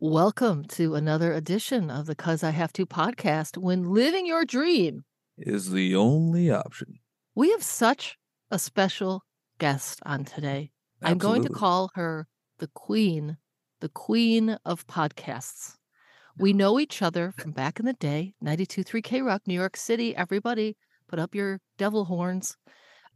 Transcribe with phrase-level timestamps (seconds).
[0.00, 5.04] Welcome to another edition of the Cuz I Have to podcast when living your dream
[5.36, 7.00] is the only option.
[7.34, 8.16] We have such
[8.48, 9.24] a special
[9.58, 10.70] guest on today.
[11.02, 11.10] Absolutely.
[11.10, 12.28] I'm going to call her
[12.60, 13.38] the queen,
[13.80, 15.74] the queen of podcasts.
[16.38, 20.14] We know each other from back in the day, 92.3 K Rock, New York City.
[20.14, 20.76] Everybody
[21.08, 22.56] put up your devil horns.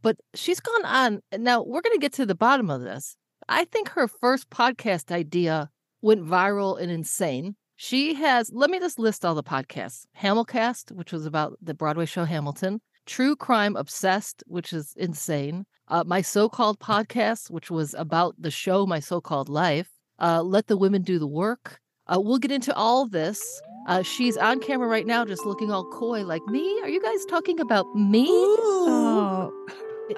[0.01, 1.21] But she's gone on.
[1.31, 3.15] Now, we're going to get to the bottom of this.
[3.47, 5.69] I think her first podcast idea
[6.03, 7.55] went viral and insane.
[7.77, 12.05] She has, let me just list all the podcasts Hamilcast, which was about the Broadway
[12.05, 17.93] show Hamilton, True Crime Obsessed, which is insane, uh, My So Called Podcast, which was
[17.95, 21.79] about the show My So Called Life, uh, Let the Women Do the Work.
[22.05, 23.61] Uh, we'll get into all this.
[23.87, 26.79] Uh, she's on camera right now, just looking all coy, like me.
[26.81, 28.27] Are you guys talking about me?
[28.29, 29.51] Oh.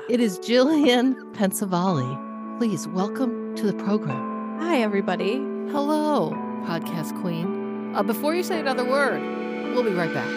[0.09, 2.57] It is Gillian Pensavalle.
[2.57, 4.59] Please welcome to the program.
[4.59, 5.54] Hi, everybody.
[5.71, 6.31] Hello,
[6.65, 7.93] podcast queen.
[7.95, 9.21] Uh, before you say another word,
[9.73, 10.29] we'll be right back.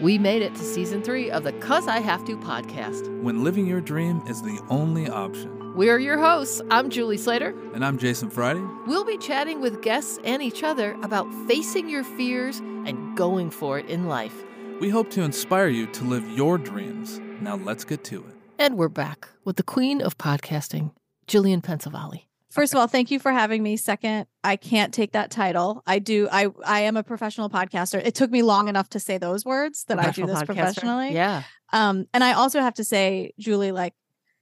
[0.00, 3.22] We made it to season three of the Cuz I Have to podcast.
[3.22, 5.55] When living your dream is the only option.
[5.76, 6.62] We're your hosts.
[6.70, 7.54] I'm Julie Slater.
[7.74, 8.64] And I'm Jason Friday.
[8.86, 13.78] We'll be chatting with guests and each other about facing your fears and going for
[13.78, 14.42] it in life.
[14.80, 17.20] We hope to inspire you to live your dreams.
[17.42, 18.34] Now let's get to it.
[18.58, 20.92] And we're back with the queen of podcasting,
[21.26, 22.22] Gillian Pensavalle.
[22.48, 23.76] First of all, thank you for having me.
[23.76, 25.82] Second, I can't take that title.
[25.86, 26.26] I do.
[26.32, 28.00] I I am a professional podcaster.
[28.02, 30.46] It took me long enough to say those words that I do this podcaster.
[30.46, 31.12] professionally.
[31.12, 31.42] Yeah.
[31.74, 33.92] Um, and I also have to say, Julie, like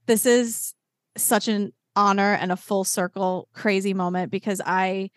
[0.06, 0.73] this is
[1.16, 5.10] such an honor and a full circle crazy moment because I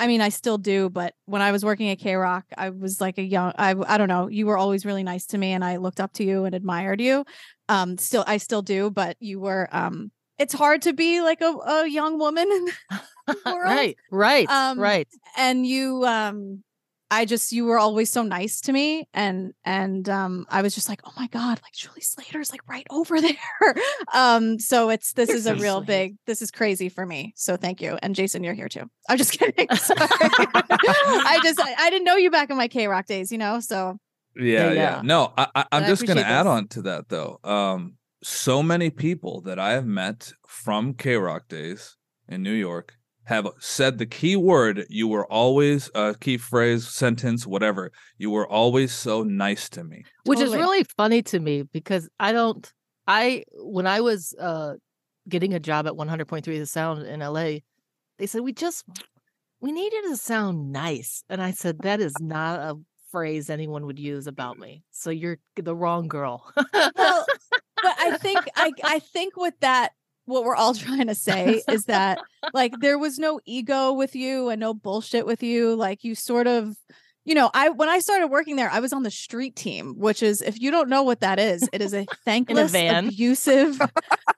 [0.00, 3.02] I mean, I still do, but when I was working at K Rock, I was
[3.02, 5.62] like a young, I, I don't know, you were always really nice to me and
[5.62, 7.26] I looked up to you and admired you.
[7.68, 11.52] Um, still, I still do, but you were, um, it's hard to be like a,
[11.52, 12.64] a young woman in
[13.26, 13.62] the world.
[13.62, 15.06] right, right, um, right.
[15.36, 16.64] And you, um,
[17.10, 20.88] I just you were always so nice to me, and and um, I was just
[20.88, 23.74] like, oh my god, like Julie Slater's like right over there.
[24.14, 25.86] um, so it's this you're is so a real sweet.
[25.86, 26.16] big.
[26.26, 27.32] This is crazy for me.
[27.36, 28.88] So thank you, and Jason, you're here too.
[29.08, 29.66] I'm just kidding.
[29.70, 33.58] I just I, I, didn't know you back in my K Rock days, you know.
[33.58, 33.98] So
[34.36, 34.72] yeah, yeah.
[34.72, 35.00] yeah.
[35.02, 37.40] No, I, I am just gonna add on to that though.
[37.42, 41.96] Um, so many people that I have met from K Rock days
[42.28, 44.86] in New York have said the key word.
[44.88, 47.92] You were always a key phrase, sentence, whatever.
[48.18, 50.04] You were always so nice to me.
[50.24, 50.56] Which totally.
[50.56, 52.70] is really funny to me because I don't,
[53.06, 54.74] I, when I was uh,
[55.28, 57.58] getting a job at 100.3 The Sound in LA,
[58.18, 58.84] they said, we just,
[59.60, 61.22] we needed to sound nice.
[61.28, 62.76] And I said, that is not a
[63.10, 64.82] phrase anyone would use about me.
[64.90, 66.50] So you're the wrong girl.
[66.56, 67.26] well,
[67.82, 69.92] but I think I I think with that
[70.26, 72.20] what we're all trying to say is that
[72.54, 76.46] like there was no ego with you and no bullshit with you like you sort
[76.46, 76.76] of
[77.24, 80.22] you know i when i started working there i was on the street team which
[80.22, 83.78] is if you don't know what that is it is a thankless a abusive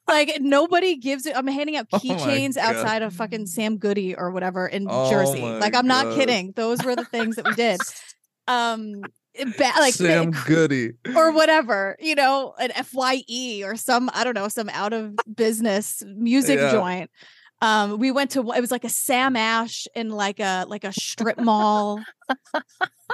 [0.08, 4.16] like nobody gives it i'm handing out oh keychains oh outside of fucking sam goody
[4.16, 6.06] or whatever in oh jersey like i'm God.
[6.06, 7.80] not kidding those were the things that we did.
[8.48, 9.02] Um
[9.34, 14.48] ba- like Sam Goody or whatever, you know, an FYE or some I don't know,
[14.48, 16.72] some out of business music yeah.
[16.72, 17.10] joint.
[17.60, 20.92] Um, we went to it was like a Sam Ash in like a like a
[20.92, 22.02] strip mall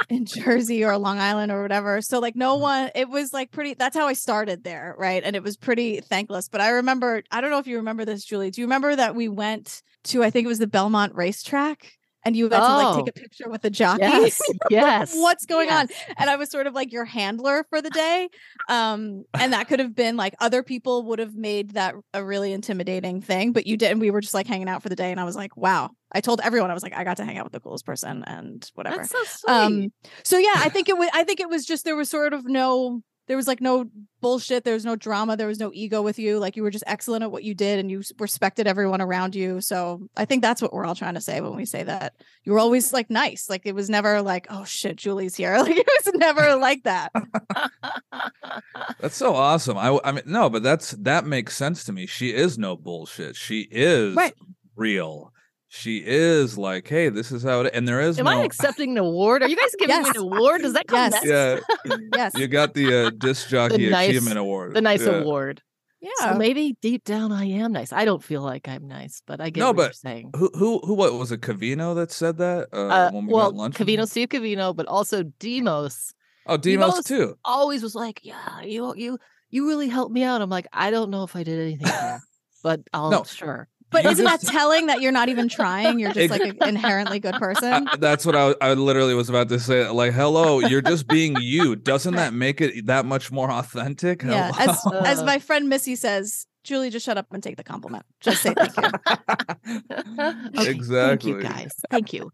[0.09, 2.01] in Jersey or Long Island or whatever.
[2.01, 2.61] So like no mm.
[2.61, 3.75] one, it was like pretty.
[3.75, 5.23] That's how I started there, right?
[5.23, 6.49] And it was pretty thankless.
[6.49, 8.51] But I remember, I don't know if you remember this, Julie.
[8.51, 10.25] Do you remember that we went to?
[10.25, 12.59] I think it was the Belmont racetrack and you had oh.
[12.59, 13.23] to like take a oh.
[13.23, 14.03] picture with the jockey.
[14.09, 14.41] Yes.
[14.71, 15.15] yes.
[15.15, 15.91] What's going yes.
[15.91, 16.15] on?
[16.19, 18.29] And I was sort of like your handler for the day.
[18.69, 22.53] Um, and that could have been like other people would have made that a really
[22.53, 24.01] intimidating thing, but you didn't.
[24.01, 25.11] We were just like hanging out for the day.
[25.11, 25.91] And I was like, wow.
[26.13, 28.25] I told everyone I was like, I got to hang out with the coolest person
[28.25, 28.97] and whatever.
[28.97, 29.53] That's so sweet.
[29.53, 29.93] Um,
[30.25, 32.47] so yeah, I think it was I think it was just there was sort of
[32.47, 33.87] no there was like no
[34.21, 36.83] bullshit there was no drama there was no ego with you like you were just
[36.89, 39.61] excellent at what you did and you respected everyone around you.
[39.61, 42.15] So i think that's what we're all trying to say when we say that.
[42.45, 45.57] You were always like nice like it was never like oh shit julie's here.
[45.69, 47.13] Like it was never like that.
[49.01, 49.77] That's so awesome.
[49.77, 52.07] I i mean no but that's that makes sense to me.
[52.07, 53.37] She is no bullshit.
[53.37, 54.35] She is right.
[54.77, 55.33] real
[55.69, 58.31] she is like, hey, this is how it and there is Am no...
[58.31, 59.43] I accepting an award?
[59.43, 60.05] Are you guys giving yes.
[60.05, 60.63] me an award?
[60.63, 61.13] Does that come yes.
[61.13, 61.27] next?
[61.27, 61.99] Yeah.
[62.15, 62.33] yes.
[62.37, 64.75] You got the uh, disc jockey the nice, achievement award.
[64.75, 65.11] The nice yeah.
[65.11, 65.63] award.
[66.01, 66.11] Yeah.
[66.21, 67.93] So maybe deep down I am nice.
[67.93, 70.31] I don't feel like I'm nice, but I get no, what but you're saying.
[70.37, 72.69] Who who who what was it Cavino that said that?
[72.73, 76.15] Uh, uh we well Cavino Steve Cavino, but also Demos.
[76.47, 77.37] Oh, Demos, Demos, too.
[77.45, 79.19] Always was like, Yeah, you you
[79.51, 80.41] you really helped me out.
[80.41, 81.93] I'm like, I don't know if I did anything
[82.63, 83.25] but I'll no.
[83.25, 83.69] sure.
[83.91, 85.99] But isn't that telling that you're not even trying?
[85.99, 87.89] You're just like an inherently good person.
[87.99, 89.89] That's what I, I literally was about to say.
[89.89, 91.77] Like, hello, you're just being you.
[91.77, 94.23] Doesn't that make it that much more authentic?
[94.23, 94.53] Yeah.
[94.59, 98.05] As, as my friend Missy says, Julie, just shut up and take the compliment.
[98.21, 98.83] Just say thank you.
[100.61, 100.99] okay, exactly.
[100.99, 101.73] Thank you, guys.
[101.91, 102.31] Thank you.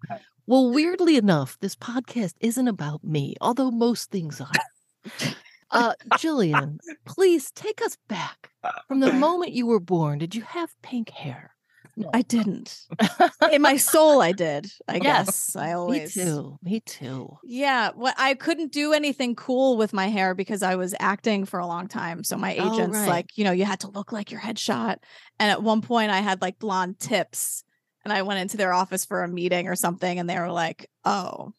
[0.46, 4.50] Well, weirdly enough, this podcast isn't about me, although most things are.
[5.74, 8.50] Uh, Gillian, please take us back
[8.88, 10.18] from the moment you were born.
[10.18, 11.54] Did you have pink hair?
[11.96, 12.10] No.
[12.12, 12.86] I didn't.
[13.52, 14.70] In my soul, I did.
[14.88, 16.16] I yes, guess I always.
[16.16, 16.58] Me too.
[16.62, 17.38] Me too.
[17.44, 17.90] Yeah.
[17.94, 21.66] What I couldn't do anything cool with my hair because I was acting for a
[21.66, 22.24] long time.
[22.24, 23.08] So my oh, agents, oh, right.
[23.08, 24.96] like, you know, you had to look like your headshot.
[25.38, 27.62] And at one point, I had like blonde tips,
[28.04, 30.90] and I went into their office for a meeting or something, and they were like,
[31.04, 31.54] "Oh."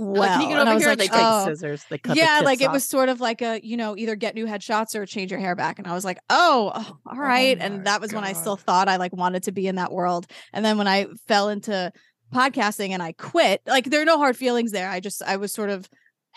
[0.00, 0.38] Well.
[0.40, 1.44] Like, and I was like, they oh, take oh.
[1.46, 2.16] scissors, they cut.
[2.16, 2.66] Yeah, like off.
[2.66, 5.40] it was sort of like a, you know, either get new headshots or change your
[5.40, 5.78] hair back.
[5.78, 7.56] And I was like, oh, oh all oh right.
[7.60, 8.18] Oh and that was God.
[8.18, 10.26] when I still thought I like wanted to be in that world.
[10.52, 11.92] And then when I fell into
[12.32, 14.88] podcasting and I quit, like there are no hard feelings there.
[14.88, 15.88] I just I was sort of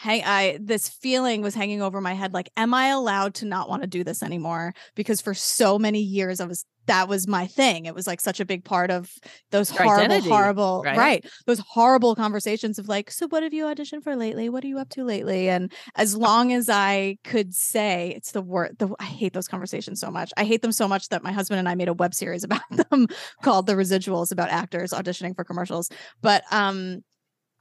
[0.03, 3.69] hang I this feeling was hanging over my head like am I allowed to not
[3.69, 4.73] want to do this anymore?
[4.95, 7.85] Because for so many years I was that was my thing.
[7.85, 9.09] It was like such a big part of
[9.51, 10.97] those Your horrible identity, horrible right?
[10.97, 11.25] right?
[11.45, 14.49] those horrible conversations of like so what have you auditioned for lately?
[14.49, 15.47] What are you up to lately?
[15.47, 20.01] And as long as I could say it's the word the I hate those conversations
[20.01, 20.33] so much.
[20.35, 22.61] I hate them so much that my husband and I made a web series about
[22.89, 23.07] them
[23.41, 25.89] called the residuals about actors auditioning for commercials.
[26.21, 27.03] But um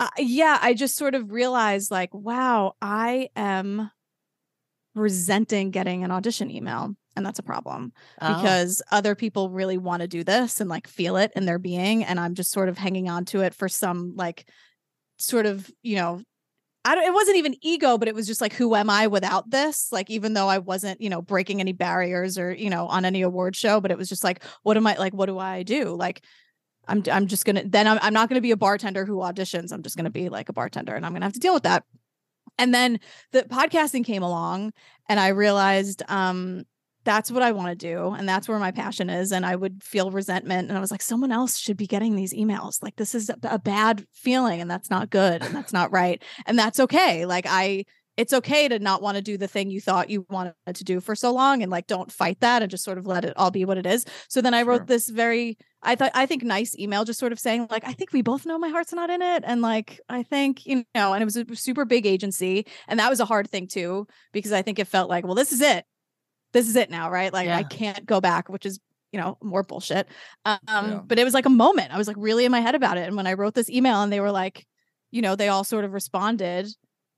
[0.03, 3.89] uh, yeah, I just sort of realized like, wow, I am
[4.97, 6.97] resenting getting an audition email.
[7.15, 8.35] And that's a problem oh.
[8.35, 12.03] because other people really want to do this and like feel it in their being.
[12.03, 14.49] And I'm just sort of hanging on to it for some like
[15.19, 16.21] sort of, you know,
[16.85, 19.49] I don't, it wasn't even ego, but it was just like, who am I without
[19.51, 19.93] this?
[19.93, 23.23] Like, even though I wasn't, you know, breaking any barriers or, you know, on any
[23.23, 25.95] award show, but it was just like, what am I like, what do I do?
[25.95, 26.25] Like,
[26.89, 29.73] I'm I'm just gonna then I'm I'm not gonna be a bartender who auditions.
[29.73, 31.85] I'm just gonna be like a bartender and I'm gonna have to deal with that.
[32.59, 33.01] And then
[33.33, 34.73] the podcasting came along
[35.09, 36.65] and I realized um
[37.05, 39.83] that's what I want to do and that's where my passion is and I would
[39.83, 43.15] feel resentment and I was like someone else should be getting these emails like this
[43.15, 46.79] is a, a bad feeling and that's not good and that's not right and that's
[46.79, 47.85] okay like I
[48.17, 51.01] it's okay to not want to do the thing you thought you wanted to do
[51.01, 53.51] for so long and like don't fight that and just sort of let it all
[53.51, 54.05] be what it is.
[54.29, 54.87] So then I wrote sure.
[54.87, 58.13] this very I thought I think nice email just sort of saying like I think
[58.13, 61.23] we both know my heart's not in it and like I think you know and
[61.23, 64.63] it was a super big agency and that was a hard thing too because I
[64.63, 65.85] think it felt like well this is it.
[66.53, 67.33] This is it now, right?
[67.33, 67.57] Like yeah.
[67.57, 68.79] I can't go back, which is
[69.11, 70.09] you know more bullshit.
[70.45, 71.01] Um yeah.
[71.05, 71.93] but it was like a moment.
[71.93, 74.03] I was like really in my head about it and when I wrote this email
[74.03, 74.67] and they were like
[75.11, 76.67] you know they all sort of responded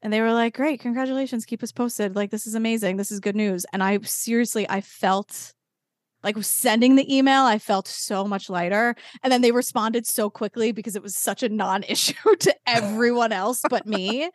[0.03, 3.21] and they were like great congratulations keep us posted like this is amazing this is
[3.21, 5.54] good news and i seriously i felt
[6.25, 10.73] like sending the email i felt so much lighter and then they responded so quickly
[10.73, 14.31] because it was such a non-issue to everyone else but me.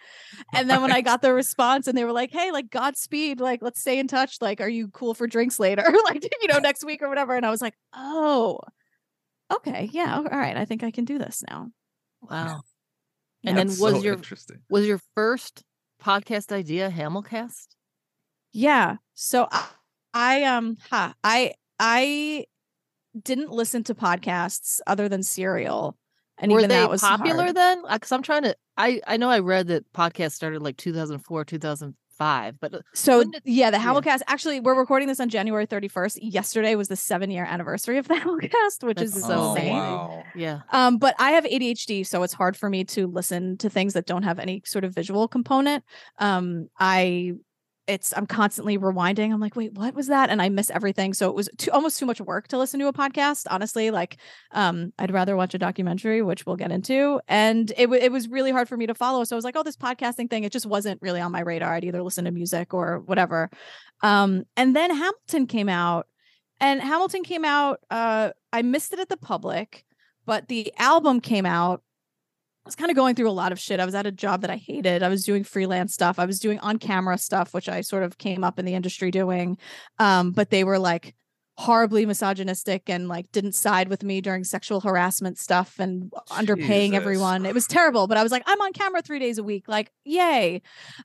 [0.53, 3.61] And then when i got the response and they were like hey like godspeed like
[3.61, 5.83] let's stay in touch like are you cool for drinks later?
[6.05, 8.59] Like you know next week or whatever and i was like oh
[9.51, 11.67] okay yeah all right i think i can do this now.
[12.21, 12.61] Wow.
[13.43, 14.17] And then was so your
[14.69, 15.63] was your first
[16.03, 17.67] podcast idea Hamilcast?
[18.51, 18.97] Yeah.
[19.13, 19.67] So I,
[20.13, 22.45] I um ha I I
[23.21, 25.97] didn't listen to podcasts other than Serial.
[26.37, 27.55] And Were even they that was popular hard.
[27.55, 27.83] then?
[27.91, 32.59] Because I'm trying to I I know I read that podcast started like 2004, 2005.
[32.61, 34.05] But uh, so did, yeah, the Hamilcast.
[34.05, 34.17] Yeah.
[34.27, 36.19] Actually, we're recording this on January 31st.
[36.21, 39.73] Yesterday was the seven year anniversary of the Hamilcast, which That's is so insane.
[39.73, 40.23] Wow.
[40.33, 40.61] Yeah.
[40.71, 44.05] Um, but I have ADHD, so it's hard for me to listen to things that
[44.05, 45.83] don't have any sort of visual component.
[46.19, 47.33] Um, I
[47.89, 49.33] it's I'm constantly rewinding.
[49.33, 50.29] I'm like, wait, what was that?
[50.29, 51.13] And I miss everything.
[51.13, 53.47] So it was too, almost too much work to listen to a podcast.
[53.49, 54.17] Honestly, like,
[54.51, 57.19] um, I'd rather watch a documentary, which we'll get into.
[57.27, 59.23] And it w- it was really hard for me to follow.
[59.23, 61.73] So I was like, oh, this podcasting thing, it just wasn't really on my radar.
[61.73, 63.49] I'd either listen to music or whatever.
[64.01, 66.07] Um, and then Hamilton came out,
[66.61, 67.79] and Hamilton came out.
[67.89, 69.83] Uh, I missed it at the public,
[70.25, 71.81] but the album came out
[72.69, 73.79] was kind of going through a lot of shit.
[73.79, 75.03] I was at a job that I hated.
[75.03, 76.19] I was doing freelance stuff.
[76.19, 79.11] I was doing on camera stuff, which I sort of came up in the industry
[79.11, 79.57] doing.
[79.97, 81.15] Um, but they were like
[81.57, 86.95] horribly misogynistic and like didn't side with me during sexual harassment stuff and underpaying Jesus.
[86.95, 87.45] everyone.
[87.45, 88.07] It was terrible.
[88.07, 89.67] But I was like, I'm on camera three days a week.
[89.67, 90.61] Like, yay.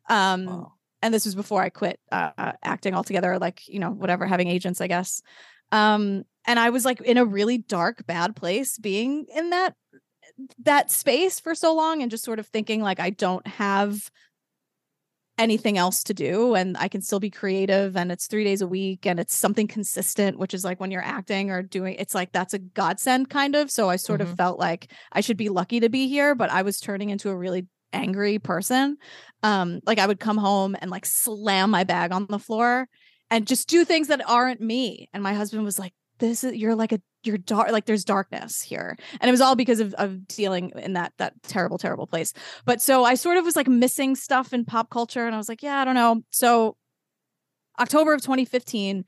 [0.09, 0.73] Um, wow.
[1.03, 4.49] and this was before I quit uh, uh, acting altogether, like, you know, whatever, having
[4.49, 5.23] agents, I guess.
[5.73, 9.75] Um, and I was like in a really dark, bad place being in that
[10.63, 14.11] that space for so long and just sort of thinking like I don't have
[15.37, 18.69] anything else to do and I can still be creative and it's 3 days a
[18.69, 22.31] week and it's something consistent which is like when you're acting or doing it's like
[22.31, 23.71] that's a godsend kind of.
[23.71, 24.31] So I sort mm-hmm.
[24.31, 27.31] of felt like I should be lucky to be here but I was turning into
[27.31, 28.97] a really angry person.
[29.43, 32.89] Um like I would come home and like slam my bag on the floor
[33.31, 35.09] and just do things that aren't me.
[35.13, 35.95] And my husband was like
[36.29, 38.97] this is you're like a you're dark like there's darkness here.
[39.21, 42.33] And it was all because of, of dealing in that that terrible terrible place.
[42.65, 45.49] But so i sort of was like missing stuff in pop culture and i was
[45.49, 46.23] like yeah i don't know.
[46.31, 46.77] So
[47.79, 49.05] october of 2015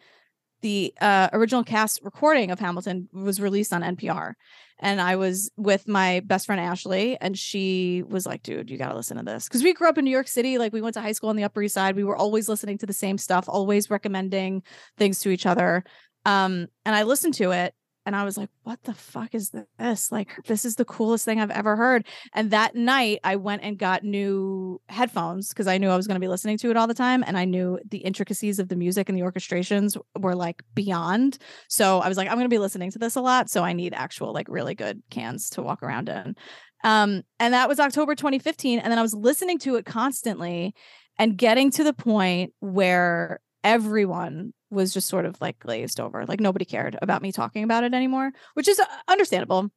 [0.63, 4.33] the uh, original cast recording of hamilton was released on npr
[4.81, 8.97] and i was with my best friend ashley and she was like dude you gotta
[8.97, 9.45] listen to this.
[9.45, 11.37] Because we grew up in new york city like we went to high school on
[11.37, 11.95] the upper east side.
[11.95, 14.63] We were always listening to the same stuff always recommending
[14.97, 15.85] things to each other
[16.27, 17.73] um, and I listened to it
[18.05, 20.11] and I was like, what the fuck is this?
[20.11, 22.05] Like, this is the coolest thing I've ever heard.
[22.35, 26.17] And that night, I went and got new headphones because I knew I was going
[26.17, 27.23] to be listening to it all the time.
[27.25, 31.39] And I knew the intricacies of the music and the orchestrations were like beyond.
[31.69, 33.49] So I was like, I'm going to be listening to this a lot.
[33.49, 36.35] So I need actual, like, really good cans to walk around in.
[36.83, 38.81] Um, and that was October 2015.
[38.81, 40.75] And then I was listening to it constantly
[41.19, 46.25] and getting to the point where everyone was just sort of like glazed over.
[46.27, 49.71] Like nobody cared about me talking about it anymore, which is uh, understandable.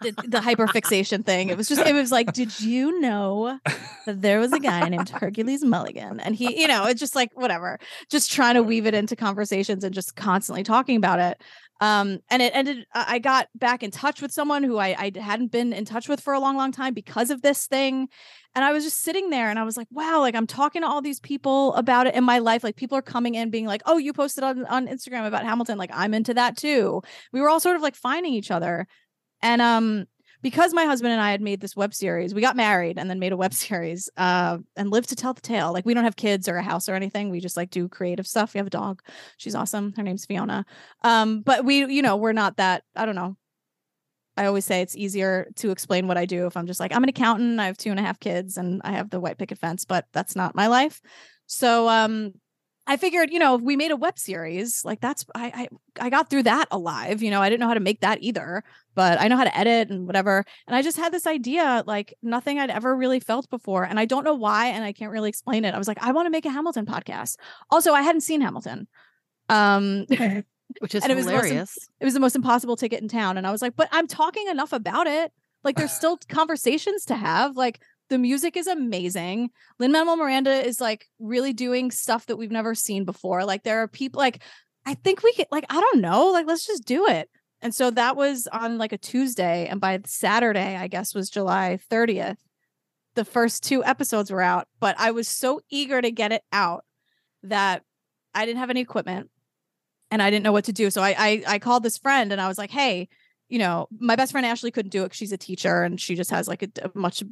[0.00, 1.48] The, the hyperfixation thing.
[1.48, 3.58] It was just, it was like, did you know
[4.06, 6.20] that there was a guy named Hercules Mulligan?
[6.20, 9.82] And he, you know, it's just like, whatever, just trying to weave it into conversations
[9.82, 11.42] and just constantly talking about it.
[11.82, 15.50] Um, and it ended, I got back in touch with someone who I, I hadn't
[15.50, 18.06] been in touch with for a long, long time because of this thing.
[18.54, 20.88] And I was just sitting there and I was like, wow, like I'm talking to
[20.88, 22.62] all these people about it in my life.
[22.62, 25.76] Like people are coming in being like, oh, you posted on, on Instagram about Hamilton.
[25.76, 27.02] Like I'm into that too.
[27.32, 28.86] We were all sort of like finding each other.
[29.42, 30.06] And um,
[30.42, 33.18] because my husband and I had made this web series, we got married and then
[33.18, 35.72] made a web series uh, and lived to tell the tale.
[35.72, 37.30] Like we don't have kids or a house or anything.
[37.30, 38.54] We just like do creative stuff.
[38.54, 39.02] We have a dog.
[39.36, 39.94] She's awesome.
[39.96, 40.64] Her name's Fiona.
[41.02, 43.36] Um, but we, you know, we're not that, I don't know.
[44.36, 47.02] I always say it's easier to explain what I do if I'm just like, I'm
[47.02, 49.58] an accountant, I have two and a half kids, and I have the white picket
[49.58, 51.02] fence, but that's not my life.
[51.46, 52.32] So um
[52.86, 56.10] I figured, you know, if we made a web series, like that's I, I I
[56.10, 57.22] got through that alive.
[57.22, 59.56] You know, I didn't know how to make that either, but I know how to
[59.56, 60.44] edit and whatever.
[60.66, 63.84] And I just had this idea, like nothing I'd ever really felt before.
[63.84, 65.74] And I don't know why, and I can't really explain it.
[65.74, 67.36] I was like, I want to make a Hamilton podcast.
[67.70, 68.88] Also, I hadn't seen Hamilton.
[69.48, 70.06] Um
[70.80, 71.44] which is and hilarious.
[71.44, 73.36] It was, most, it was the most impossible ticket in town.
[73.36, 75.32] And I was like, but I'm talking enough about it.
[75.64, 77.56] Like there's still conversations to have.
[77.56, 77.80] Like
[78.12, 79.48] the music is amazing.
[79.78, 83.46] Lin Manuel Miranda is like really doing stuff that we've never seen before.
[83.46, 84.42] Like there are people like
[84.84, 87.30] I think we could like I don't know, like let's just do it.
[87.62, 91.78] And so that was on like a Tuesday and by Saturday, I guess was July
[91.90, 92.36] 30th.
[93.14, 96.84] The first two episodes were out, but I was so eager to get it out
[97.44, 97.82] that
[98.34, 99.30] I didn't have any equipment
[100.10, 100.90] and I didn't know what to do.
[100.90, 103.08] So I I, I called this friend and I was like, "Hey,
[103.48, 105.14] you know, my best friend Ashley couldn't do it.
[105.14, 107.22] She's a teacher and she just has like a, a much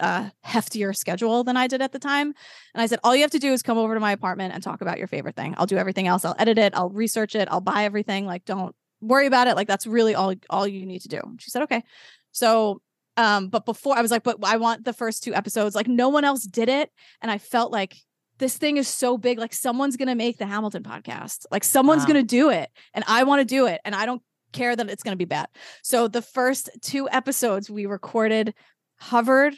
[0.00, 2.34] uh, heftier schedule than I did at the time.
[2.74, 4.62] And I said, all you have to do is come over to my apartment and
[4.62, 5.54] talk about your favorite thing.
[5.58, 6.24] I'll do everything else.
[6.24, 6.72] I'll edit it.
[6.74, 7.48] I'll research it.
[7.50, 8.26] I'll buy everything.
[8.26, 9.56] Like, don't worry about it.
[9.56, 11.20] Like, that's really all, all you need to do.
[11.38, 11.84] She said, okay.
[12.32, 12.80] So,
[13.16, 15.74] um, but before I was like, but I want the first two episodes.
[15.74, 16.90] Like, no one else did it.
[17.20, 17.96] And I felt like
[18.38, 19.38] this thing is so big.
[19.38, 21.44] Like, someone's going to make the Hamilton podcast.
[21.50, 22.08] Like, someone's wow.
[22.08, 22.70] going to do it.
[22.94, 23.80] And I want to do it.
[23.84, 25.48] And I don't care that it's going to be bad.
[25.82, 28.54] So the first two episodes we recorded
[28.96, 29.54] hovered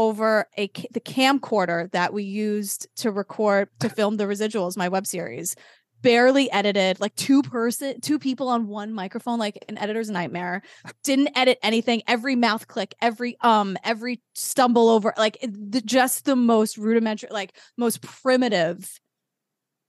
[0.00, 5.06] over a the camcorder that we used to record to film the residuals my web
[5.06, 5.54] series.
[6.00, 10.62] Barely edited like two person two people on one microphone like an editor's nightmare.
[11.04, 12.02] Didn't edit anything.
[12.08, 17.54] Every mouth click every um every stumble over like the, just the most rudimentary like
[17.76, 18.98] most primitive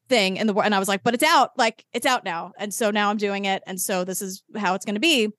[0.10, 2.52] thing in the world and i was like but it's out like it's out now.
[2.60, 5.32] And so now i'm doing it and so this is how it's going to be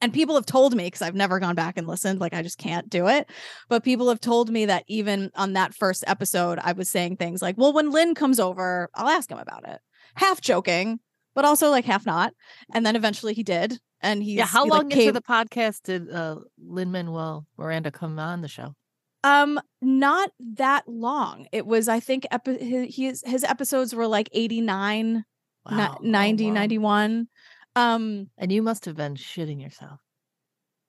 [0.00, 2.58] and people have told me because I've never gone back and listened, like I just
[2.58, 3.28] can't do it.
[3.68, 7.40] But people have told me that even on that first episode, I was saying things
[7.40, 9.80] like, well, when Lin comes over, I'll ask him about it.
[10.16, 11.00] Half joking,
[11.34, 12.34] but also like half not.
[12.72, 13.78] And then eventually he did.
[14.00, 17.90] And he's Yeah, how he, long like, into the podcast did uh Lin Manuel Miranda
[17.90, 18.74] come on the show?
[19.22, 21.46] Um, not that long.
[21.50, 25.24] It was, I think, epi- his his episodes were like 89,
[25.64, 25.98] wow.
[26.02, 26.54] 90, oh, wow.
[26.54, 27.28] 91.
[27.76, 30.00] Um, and you must have been shitting yourself.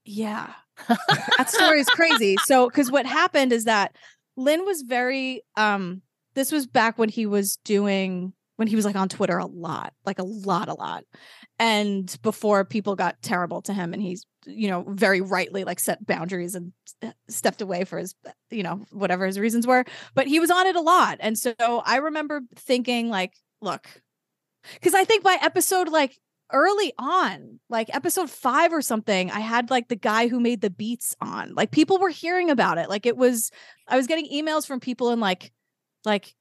[0.04, 0.54] Yeah.
[0.88, 2.36] that story is crazy.
[2.46, 3.96] So, because what happened is that
[4.38, 6.02] Lin was very um
[6.36, 9.94] this was back when he was doing when he was like on Twitter a lot,
[10.06, 11.04] like a lot, a lot.
[11.60, 16.06] And before people got terrible to him and he's, you know, very rightly like set
[16.06, 16.72] boundaries and
[17.28, 18.16] stepped away for his,
[18.50, 19.84] you know, whatever his reasons were.
[20.14, 21.18] But he was on it a lot.
[21.20, 23.88] And so I remember thinking, like, look,
[24.74, 26.18] because I think by episode like
[26.52, 30.70] early on, like episode five or something, I had like the guy who made the
[30.70, 31.54] beats on.
[31.56, 32.90] Like people were hearing about it.
[32.90, 33.52] Like it was,
[33.88, 35.52] I was getting emails from people in like,
[36.06, 36.36] like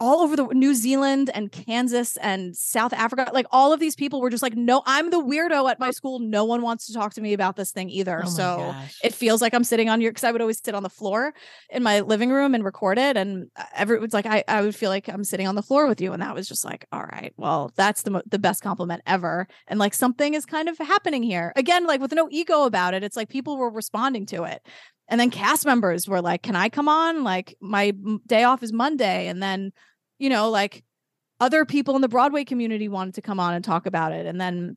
[0.00, 3.30] all over the New Zealand and Kansas and South Africa.
[3.32, 6.18] Like all of these people were just like, no, I'm the weirdo at my school.
[6.18, 8.22] No one wants to talk to me about this thing either.
[8.24, 8.98] Oh so gosh.
[9.04, 11.32] it feels like I'm sitting on your because I would always sit on the floor
[11.70, 13.16] in my living room and record it.
[13.16, 16.00] And uh, everyone's like, I, I would feel like I'm sitting on the floor with
[16.00, 16.12] you.
[16.12, 19.46] And that was just like, all right, well, that's the the best compliment ever.
[19.68, 21.52] And like something is kind of happening here.
[21.56, 23.04] Again, like with no ego about it.
[23.04, 24.66] It's like people were responding to it.
[25.08, 27.24] And then cast members were like, Can I come on?
[27.24, 27.92] Like, my
[28.26, 29.28] day off is Monday.
[29.28, 29.72] And then,
[30.18, 30.84] you know, like
[31.40, 34.26] other people in the Broadway community wanted to come on and talk about it.
[34.26, 34.76] And then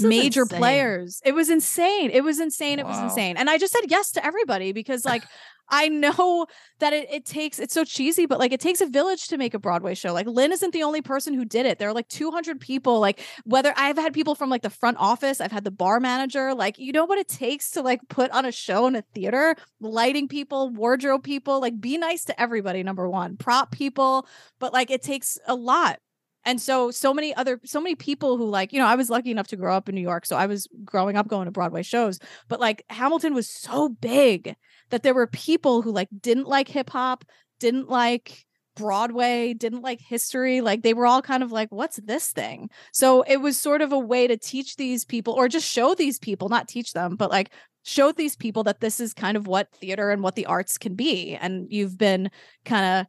[0.00, 0.58] major insane.
[0.58, 1.20] players.
[1.24, 2.10] It was insane.
[2.10, 2.78] It was insane.
[2.78, 2.84] Wow.
[2.84, 3.36] It was insane.
[3.36, 5.24] And I just said yes to everybody because like
[5.68, 6.46] I know
[6.78, 9.54] that it, it takes it's so cheesy, but like it takes a village to make
[9.54, 10.12] a Broadway show.
[10.12, 11.78] Like Lin isn't the only person who did it.
[11.78, 13.00] There are like 200 people.
[13.00, 16.54] Like whether I've had people from like the front office, I've had the bar manager.
[16.54, 19.56] Like you know what it takes to like put on a show in a theater,
[19.80, 21.60] lighting people, wardrobe people.
[21.60, 22.82] Like be nice to everybody.
[22.82, 24.26] Number one, prop people,
[24.58, 25.98] but like it takes a lot
[26.44, 29.30] and so so many other so many people who like you know i was lucky
[29.30, 31.82] enough to grow up in new york so i was growing up going to broadway
[31.82, 34.54] shows but like hamilton was so big
[34.90, 37.24] that there were people who like didn't like hip hop
[37.60, 38.44] didn't like
[38.76, 42.68] broadway didn't like history like they were all kind of like what's this thing?
[42.92, 46.18] So it was sort of a way to teach these people or just show these
[46.18, 47.50] people not teach them but like
[47.84, 50.94] show these people that this is kind of what theater and what the arts can
[50.94, 52.30] be and you've been
[52.64, 53.06] kind of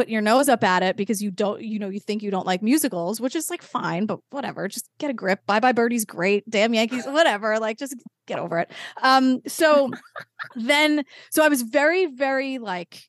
[0.00, 2.46] putting your nose up at it because you don't, you know, you think you don't
[2.46, 4.66] like musicals, which is like fine, but whatever.
[4.66, 5.44] Just get a grip.
[5.44, 6.48] Bye bye Birdie's great.
[6.48, 7.58] Damn Yankees, whatever.
[7.58, 7.94] Like just
[8.26, 8.70] get over it.
[9.02, 9.90] Um, so
[10.56, 13.02] then so I was very, very like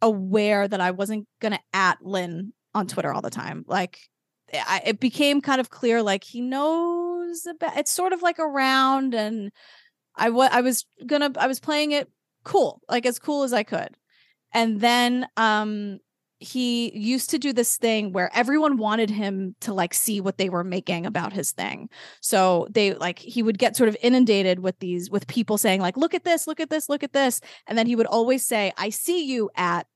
[0.00, 3.66] aware that I wasn't gonna at Lin on Twitter all the time.
[3.68, 3.98] Like
[4.54, 9.14] I, it became kind of clear like he knows about it's sort of like around
[9.14, 9.52] and
[10.16, 12.10] I was I was gonna I was playing it
[12.42, 13.98] cool, like as cool as I could.
[14.54, 15.98] And then um
[16.40, 20.48] he used to do this thing where everyone wanted him to like see what they
[20.48, 21.88] were making about his thing.
[22.20, 25.96] So they like he would get sort of inundated with these with people saying like
[25.96, 28.72] look at this, look at this, look at this and then he would always say
[28.76, 29.86] I see you at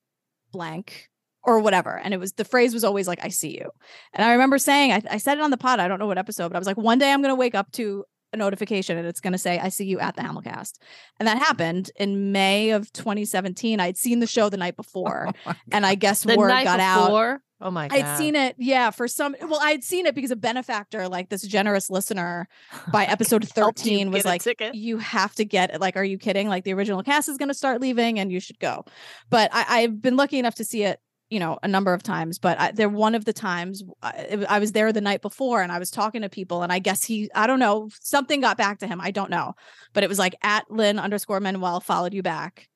[0.50, 1.08] blank
[1.44, 1.98] or whatever.
[1.98, 3.70] And it was the phrase was always like I see you.
[4.12, 6.18] And I remember saying I, I said it on the pod, I don't know what
[6.18, 8.96] episode, but I was like one day I'm going to wake up to a notification
[8.98, 10.78] and it's going to say, I see you at the Hamilcast.
[11.18, 13.80] And that happened in May of 2017.
[13.80, 15.30] I'd seen the show the night before.
[15.44, 17.32] Oh and I guess the word got before?
[17.32, 17.40] out.
[17.60, 17.98] Oh my God.
[17.98, 19.34] I'd seen it, yeah, for some.
[19.40, 22.48] Well, I'd seen it because a benefactor, like this generous listener,
[22.92, 24.42] by episode 13 was like,
[24.72, 25.80] you have to get it.
[25.80, 26.48] Like, are you kidding?
[26.48, 28.84] Like, the original cast is going to start leaving and you should go.
[29.30, 31.00] But I, I've been lucky enough to see it
[31.32, 34.58] you know a number of times but I, they're one of the times I, I,
[34.58, 37.30] was there the night before and i was talking to people and i guess he
[37.34, 39.54] i don't know something got back to him i don't know.
[39.94, 42.68] But it was like at lin underscore manuel followed you back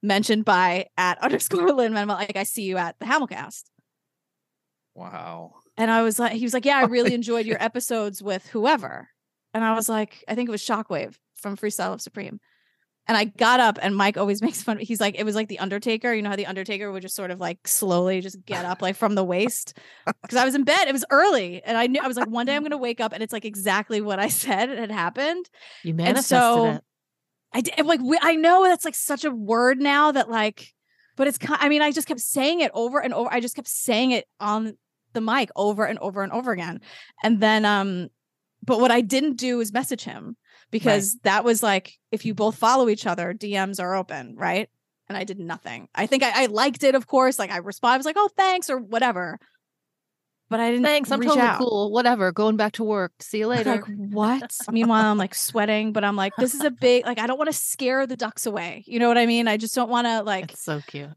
[0.00, 3.64] mentioned by at underscore lin manuel like i see you at the hamilcast.
[4.94, 5.54] Wow.
[5.76, 9.08] And i was like he was like yeah i really enjoyed your episodes with whoever.
[9.52, 12.38] And i was like i think it was shockwave from freestyle love supreme
[13.06, 14.78] and I got up and Mike always makes fun.
[14.78, 16.12] He's like, it was like the Undertaker.
[16.12, 18.96] You know how the Undertaker would just sort of like slowly just get up like
[18.96, 19.78] from the waist.
[20.22, 20.88] Because I was in bed.
[20.88, 21.62] It was early.
[21.64, 23.44] And I knew I was like, one day I'm gonna wake up and it's like
[23.44, 25.48] exactly what I said it had happened.
[25.82, 26.84] You manifested and so, it.
[27.52, 30.72] I did like we, I know that's like such a word now that like,
[31.16, 33.28] but it's I mean, I just kept saying it over and over.
[33.32, 34.76] I just kept saying it on
[35.12, 36.80] the mic over and over and over again.
[37.22, 38.08] And then um,
[38.64, 40.36] but what I didn't do is message him
[40.70, 41.22] because right.
[41.24, 44.68] that was like if you both follow each other, DMs are open, right?
[45.08, 45.88] And I did nothing.
[45.94, 47.38] I think I, I liked it, of course.
[47.38, 49.38] Like I responded, I was like, "Oh, thanks" or whatever.
[50.50, 50.84] But I didn't.
[50.84, 51.10] Thanks.
[51.10, 51.58] I'm totally out.
[51.58, 51.90] cool.
[51.90, 52.30] Whatever.
[52.30, 53.12] Going back to work.
[53.20, 53.72] See you later.
[53.72, 54.56] Like what?
[54.70, 57.04] Meanwhile, I'm like sweating, but I'm like, this is a big.
[57.04, 58.84] Like I don't want to scare the ducks away.
[58.86, 59.48] You know what I mean?
[59.48, 60.52] I just don't want to like.
[60.52, 61.10] It's so cute.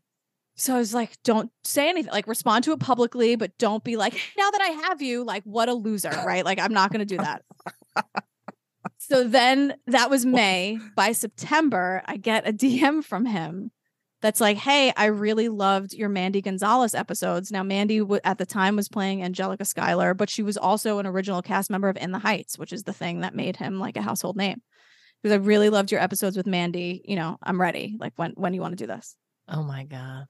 [0.57, 3.95] So I was like, don't say anything, like respond to it publicly, but don't be
[3.95, 6.43] like, now that I have you, like, what a loser, right?
[6.43, 7.43] Like, I'm not going to do that
[8.97, 10.79] so then that was May.
[10.95, 13.71] By September, I get a DM from him
[14.21, 18.45] that's like, "Hey, I really loved your Mandy Gonzalez episodes." Now, Mandy w- at the
[18.45, 22.11] time was playing Angelica Schuyler, but she was also an original cast member of In
[22.11, 24.61] the Heights, which is the thing that made him like a household name.
[25.21, 27.01] Because I really loved your episodes with Mandy.
[27.05, 27.95] You know, I'm ready.
[27.99, 29.15] Like, when when you want to do this?
[29.47, 30.25] Oh my god!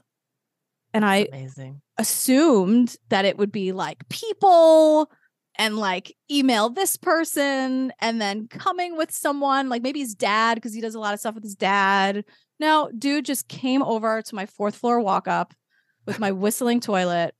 [0.98, 1.82] And I amazing.
[2.00, 5.12] assumed that it would be like people
[5.60, 10.74] and like email this person and then coming with someone like maybe his dad because
[10.74, 12.26] he does a lot of stuff with his dad.
[12.60, 15.54] No, dude just came over to my fourth floor walk up
[16.08, 17.36] with my whistling toilet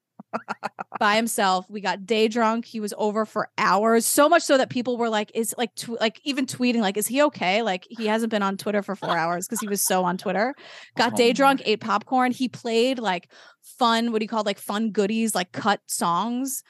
[1.00, 1.66] by himself.
[1.70, 2.66] We got day drunk.
[2.66, 6.00] He was over for hours, so much so that people were like, "Is like tw-
[6.00, 9.18] like even tweeting like, is he okay?" Like he hasn't been on Twitter for four
[9.18, 10.54] hours because he was so on Twitter.
[10.96, 12.32] Got day oh drunk, ate popcorn.
[12.32, 13.32] He played like
[13.78, 16.64] fun, what do he called like fun goodies, like cut songs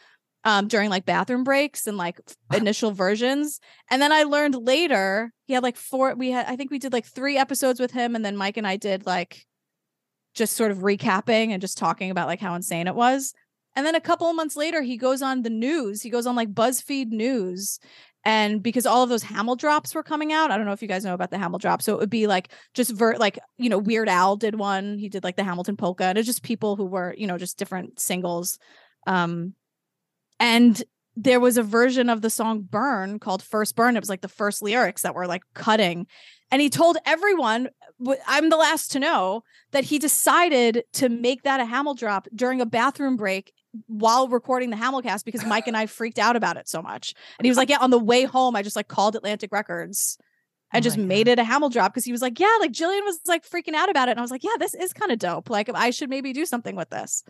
[0.43, 2.19] um during like bathroom breaks and like
[2.53, 6.69] initial versions and then i learned later he had like four we had i think
[6.69, 9.45] we did like three episodes with him and then mike and i did like
[10.35, 13.33] just sort of recapping and just talking about like how insane it was
[13.77, 16.01] and then a couple of months later, he goes on the news.
[16.01, 17.79] He goes on like BuzzFeed News.
[18.25, 20.87] And because all of those Hamil drops were coming out, I don't know if you
[20.87, 21.83] guys know about the Hamil drop.
[21.83, 24.97] So it would be like just ver- like, you know, Weird Al did one.
[24.97, 26.05] He did like the Hamilton polka.
[26.05, 28.57] And it's just people who were, you know, just different singles.
[29.05, 29.53] Um,
[30.39, 30.83] and
[31.15, 33.95] there was a version of the song Burn called First Burn.
[33.95, 36.07] It was like the first lyrics that were like cutting.
[36.49, 37.69] And he told everyone,
[38.25, 42.59] I'm the last to know, that he decided to make that a Hamil drop during
[42.59, 43.53] a bathroom break
[43.87, 47.13] while recording the Hamilcast because Mike and I freaked out about it so much.
[47.37, 50.17] And he was like, Yeah, on the way home, I just like called Atlantic Records
[50.73, 51.33] and oh just made God.
[51.33, 53.89] it a Hamil drop because he was like, Yeah, like Gillian was like freaking out
[53.89, 54.11] about it.
[54.11, 55.49] And I was like, Yeah, this is kind of dope.
[55.49, 57.23] Like, I should maybe do something with this.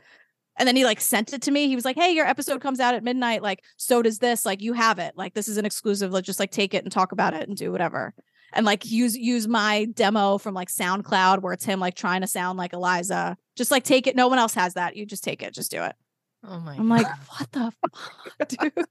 [0.59, 1.67] And then he like sent it to me.
[1.67, 3.43] He was like, Hey, your episode comes out at midnight.
[3.43, 4.45] Like, so does this.
[4.45, 5.13] Like, you have it.
[5.15, 6.11] Like, this is an exclusive.
[6.11, 8.13] Let's just like take it and talk about it and do whatever.
[8.53, 12.27] And like use use my demo from like SoundCloud where it's him like trying to
[12.27, 13.37] sound like Eliza.
[13.55, 14.15] Just like take it.
[14.15, 14.95] No one else has that.
[14.95, 15.53] You just take it.
[15.53, 15.95] Just do it.
[16.43, 16.75] Oh my!
[16.75, 16.79] God.
[16.79, 17.01] I'm God.
[17.01, 18.85] like, what the fuck, dude?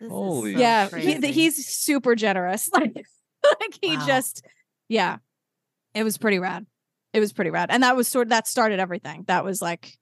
[0.00, 2.68] This Holy so yeah, he, he's super generous.
[3.44, 4.06] Like, like he wow.
[4.06, 4.42] just,
[4.88, 5.18] yeah,
[5.94, 6.64] it was pretty rad.
[7.12, 9.24] It was pretty rad, and that was sort of that started everything.
[9.28, 9.92] That was like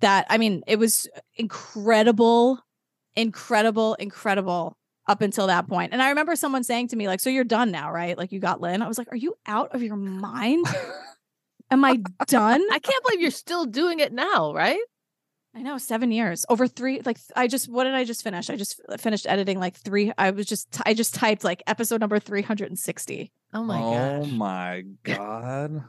[0.00, 0.26] that.
[0.28, 2.58] I mean, it was incredible,
[3.14, 5.92] incredible, incredible up until that point.
[5.92, 8.18] And I remember someone saying to me, like, "So you're done now, right?
[8.18, 10.66] Like, you got Lin." I was like, "Are you out of your mind?"
[11.70, 12.62] Am I done?
[12.72, 14.80] I can't believe you're still doing it now, right?
[15.58, 17.00] I know, seven years over three.
[17.04, 18.48] Like, I just, what did I just finish?
[18.48, 20.12] I just finished editing like three.
[20.16, 23.32] I was just, I just typed like episode number 360.
[23.52, 24.22] Oh my god.
[24.22, 25.82] Oh my God.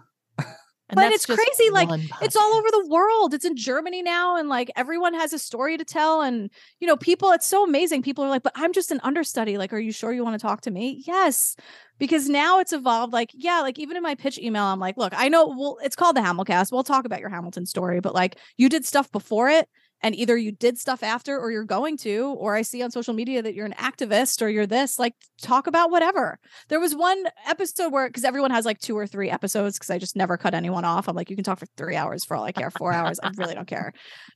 [0.90, 1.70] And but it's crazy.
[1.72, 1.90] Like
[2.22, 3.34] it's all over the world.
[3.34, 6.22] It's in Germany now, and like everyone has a story to tell.
[6.22, 6.50] And
[6.80, 8.02] you know, people, it's so amazing.
[8.02, 9.58] People are like, but I'm just an understudy.
[9.58, 11.04] Like, are you sure you want to talk to me?
[11.06, 11.56] Yes.
[12.00, 13.14] Because now it's evolved.
[13.14, 15.96] Like, yeah, like even in my pitch email, I'm like, look, I know well, it's
[15.96, 16.72] called the Hamilcast.
[16.72, 19.70] We'll talk about your Hamilton story, but like you did stuff before it
[20.02, 23.14] and either you did stuff after or you're going to or i see on social
[23.14, 26.40] media that you're an activist or you're this like talk about whatever.
[26.68, 29.98] There was one episode where because everyone has like two or three episodes because i
[29.98, 31.08] just never cut anyone off.
[31.08, 33.20] I'm like you can talk for three hours for all i care four hours.
[33.22, 33.94] I really don't care.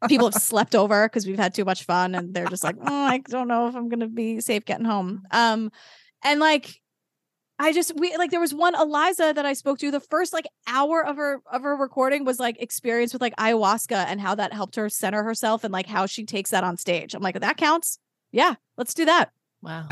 [0.08, 3.06] People have slept over because we've had too much fun and they're just like oh,
[3.06, 5.24] i don't know if i'm gonna be safe getting home.
[5.32, 5.72] Um
[6.24, 6.80] and like
[7.60, 10.48] I just we like there was one Eliza that I spoke to the first like
[10.68, 14.54] hour of her of her recording was like experience with like ayahuasca and how that
[14.54, 17.14] helped her center herself and like how she takes that on stage.
[17.14, 18.00] I'm like that counts.
[18.32, 19.32] Yeah, let's do that.
[19.62, 19.88] Wow.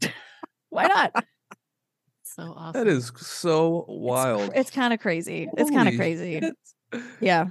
[0.70, 1.24] Why not?
[2.24, 2.84] so awesome.
[2.84, 4.50] That is so wild.
[4.50, 5.48] It's, it's kind of crazy.
[5.56, 6.40] It's kind of crazy.
[6.40, 7.02] Shit.
[7.20, 7.46] Yeah.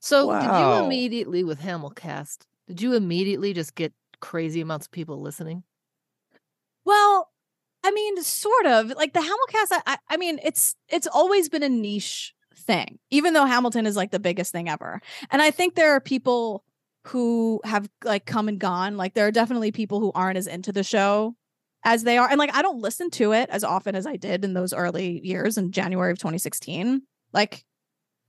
[0.00, 0.40] So wow.
[0.40, 5.62] did you immediately with Hamilcast, did you immediately just get crazy amounts of people listening?
[6.84, 7.31] Well,
[7.84, 9.82] I mean, sort of like the Hamilcast.
[9.86, 14.10] I, I mean, it's it's always been a niche thing, even though Hamilton is like
[14.10, 15.00] the biggest thing ever.
[15.30, 16.64] And I think there are people
[17.06, 18.96] who have like come and gone.
[18.96, 21.34] Like there are definitely people who aren't as into the show
[21.84, 22.28] as they are.
[22.28, 25.20] And like I don't listen to it as often as I did in those early
[25.24, 27.02] years in January of 2016.
[27.32, 27.64] Like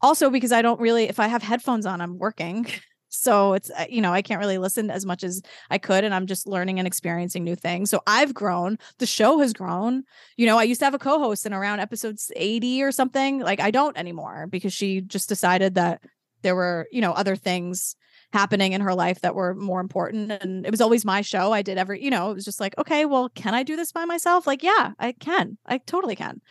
[0.02, 2.66] also because I don't really if I have headphones on, I'm working.
[3.14, 6.04] So it's, uh, you know, I can't really listen as much as I could.
[6.04, 7.90] And I'm just learning and experiencing new things.
[7.90, 8.78] So I've grown.
[9.00, 10.04] The show has grown.
[10.38, 13.40] You know, I used to have a co host and around episodes 80 or something.
[13.40, 16.02] Like I don't anymore because she just decided that
[16.42, 17.96] there were, you know, other things
[18.34, 20.32] happening in her life that were more important.
[20.32, 21.52] And it was always my show.
[21.52, 23.92] I did every, you know, it was just like, okay, well, can I do this
[23.92, 24.48] by myself?
[24.48, 25.58] Like, yeah, I can.
[25.66, 26.42] I totally can.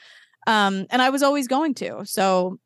[0.46, 2.04] Um, and I was always going to.
[2.04, 2.58] So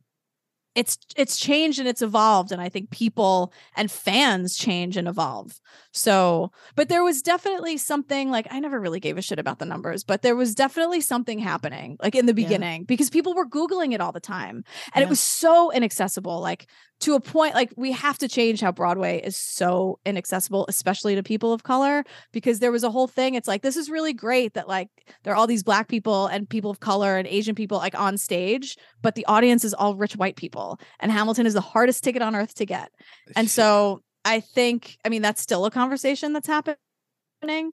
[0.77, 5.61] it's it's changed and it's evolved and i think people and fans change and evolve
[5.93, 9.65] so but there was definitely something like i never really gave a shit about the
[9.65, 12.87] numbers but there was definitely something happening like in the beginning yeah.
[12.87, 14.63] because people were googling it all the time
[14.95, 15.03] and yeah.
[15.03, 16.69] it was so inaccessible like
[17.01, 21.23] to a point like we have to change how broadway is so inaccessible especially to
[21.23, 24.55] people of color because there was a whole thing it's like this is really great
[24.55, 24.89] that like
[25.23, 28.17] there are all these black people and people of color and asian people like on
[28.17, 30.81] stage but the audience is all rich white people.
[31.01, 32.91] And Hamilton is the hardest ticket on earth to get.
[33.35, 37.71] And so I think, I mean, that's still a conversation that's happening.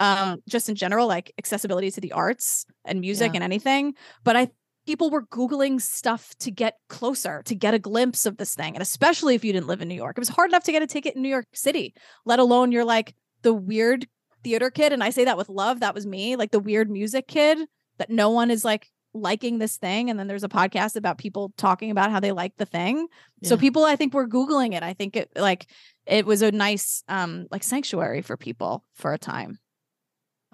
[0.00, 3.36] Um, just in general, like accessibility to the arts and music yeah.
[3.36, 3.94] and anything.
[4.24, 4.50] But I
[4.86, 8.74] people were Googling stuff to get closer, to get a glimpse of this thing.
[8.74, 10.82] And especially if you didn't live in New York, it was hard enough to get
[10.82, 11.94] a ticket in New York City,
[12.24, 14.06] let alone you're like the weird
[14.42, 14.92] theater kid.
[14.92, 15.80] And I say that with love.
[15.80, 17.58] That was me, like the weird music kid
[17.98, 20.10] that no one is like liking this thing.
[20.10, 23.06] And then there's a podcast about people talking about how they like the thing.
[23.40, 23.48] Yeah.
[23.48, 24.82] So people, I think, were Googling it.
[24.82, 25.66] I think it like
[26.06, 29.58] it was a nice um like sanctuary for people for a time.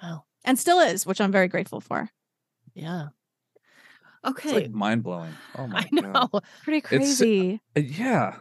[0.02, 0.24] Wow.
[0.44, 2.10] And still is, which I'm very grateful for.
[2.74, 3.08] Yeah.
[4.24, 4.52] Okay.
[4.52, 5.32] Like mind blowing.
[5.56, 6.28] Oh my I know.
[6.32, 6.44] God.
[6.62, 7.60] Pretty uh, crazy.
[7.76, 8.36] Uh, yeah.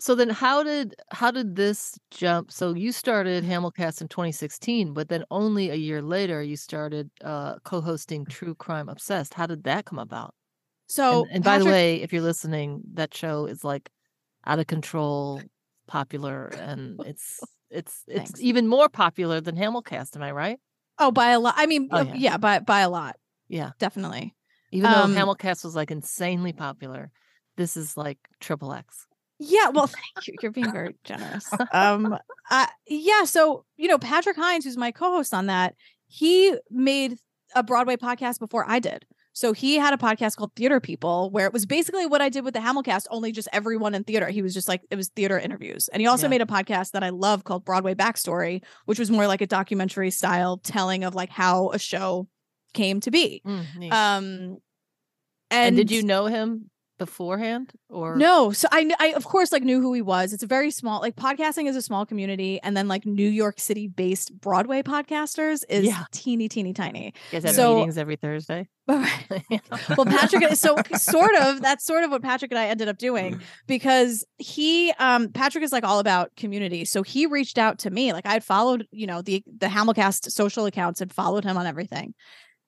[0.00, 2.50] So then how did how did this jump?
[2.50, 7.60] So you started Hamilcast in 2016, but then only a year later you started uh
[7.60, 9.34] co-hosting True Crime Obsessed.
[9.34, 10.34] How did that come about?
[10.88, 11.60] So and, and Patrick...
[11.60, 13.90] by the way, if you're listening, that show is like
[14.44, 15.40] out of control
[15.86, 17.38] popular and it's
[17.70, 18.40] it's it's Thanks.
[18.40, 20.58] even more popular than Hamilcast, am I right?
[20.98, 21.54] Oh, by a lot.
[21.56, 22.14] I mean, oh, yeah.
[22.14, 23.16] yeah, by by a lot.
[23.46, 23.70] Yeah.
[23.78, 24.34] Definitely.
[24.72, 27.10] Even though um, Hamilcast was like insanely popular,
[27.56, 29.06] this is like triple X.
[29.38, 30.34] Yeah, well, thank you.
[30.42, 31.48] You're being very generous.
[31.72, 32.18] Um,
[32.50, 33.24] uh, yeah.
[33.24, 35.74] So you know, Patrick Hinds, who's my co-host on that,
[36.06, 37.16] he made
[37.54, 39.04] a Broadway podcast before I did.
[39.34, 42.44] So he had a podcast called Theater People, where it was basically what I did
[42.44, 44.28] with the Hamilcast, only just everyone in theater.
[44.28, 46.30] He was just like it was theater interviews, and he also yeah.
[46.30, 50.10] made a podcast that I love called Broadway Backstory, which was more like a documentary
[50.10, 52.28] style telling of like how a show
[52.72, 53.42] came to be.
[53.46, 54.58] Mm, um,
[55.52, 58.52] and, and, did you know him beforehand or no?
[58.52, 60.32] So I, I of course like knew who he was.
[60.32, 63.60] It's a very small like podcasting is a small community, and then like New York
[63.60, 66.04] City based Broadway podcasters is yeah.
[66.12, 67.06] teeny teeny tiny.
[67.06, 68.68] You guys have so, meetings every Thursday.
[68.88, 73.36] well, Patrick, so sort of that's sort of what Patrick and I ended up doing
[73.36, 73.42] mm.
[73.66, 76.84] because he, um, Patrick is like all about community.
[76.84, 80.30] So he reached out to me, like I had followed, you know, the the Hamilcast
[80.32, 82.14] social accounts and followed him on everything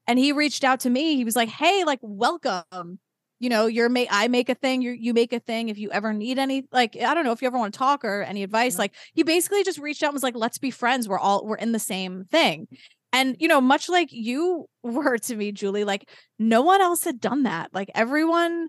[0.06, 1.16] and he reached out to me.
[1.16, 2.98] He was like, "Hey, like welcome.
[3.40, 5.68] You know, you're make I make a thing, you you make a thing.
[5.68, 8.04] If you ever need any, like I don't know if you ever want to talk
[8.04, 11.08] or any advice, like he basically just reached out and was like, "Let's be friends.
[11.08, 12.68] We're all we're in the same thing."
[13.12, 17.20] And you know, much like you were to me, Julie, like no one else had
[17.20, 17.70] done that.
[17.74, 18.68] Like everyone,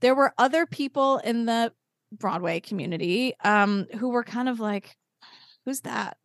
[0.00, 1.72] there were other people in the
[2.12, 4.96] Broadway community um who were kind of like,
[5.66, 6.16] "Who's that?"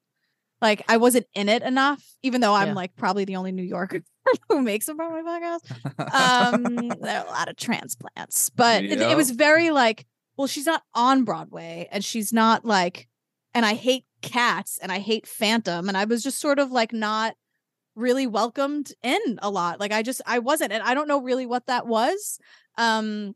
[0.61, 2.73] Like I wasn't in it enough, even though I'm yeah.
[2.75, 4.01] like probably the only New Yorker
[4.49, 6.13] who makes a Broadway podcast.
[6.13, 10.05] Um, there are a lot of transplants, but it, it, was very like,
[10.37, 13.07] well, she's not on Broadway, and she's not like,
[13.53, 16.93] and I hate cats, and I hate Phantom, and I was just sort of like
[16.93, 17.33] not
[17.95, 19.79] really welcomed in a lot.
[19.79, 22.39] Like I just I wasn't, and I don't know really what that was.
[22.77, 23.35] Um,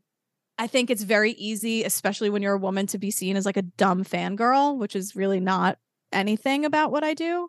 [0.58, 3.58] I think it's very easy, especially when you're a woman, to be seen as like
[3.58, 5.78] a dumb fangirl, which is really not
[6.12, 7.48] anything about what I do.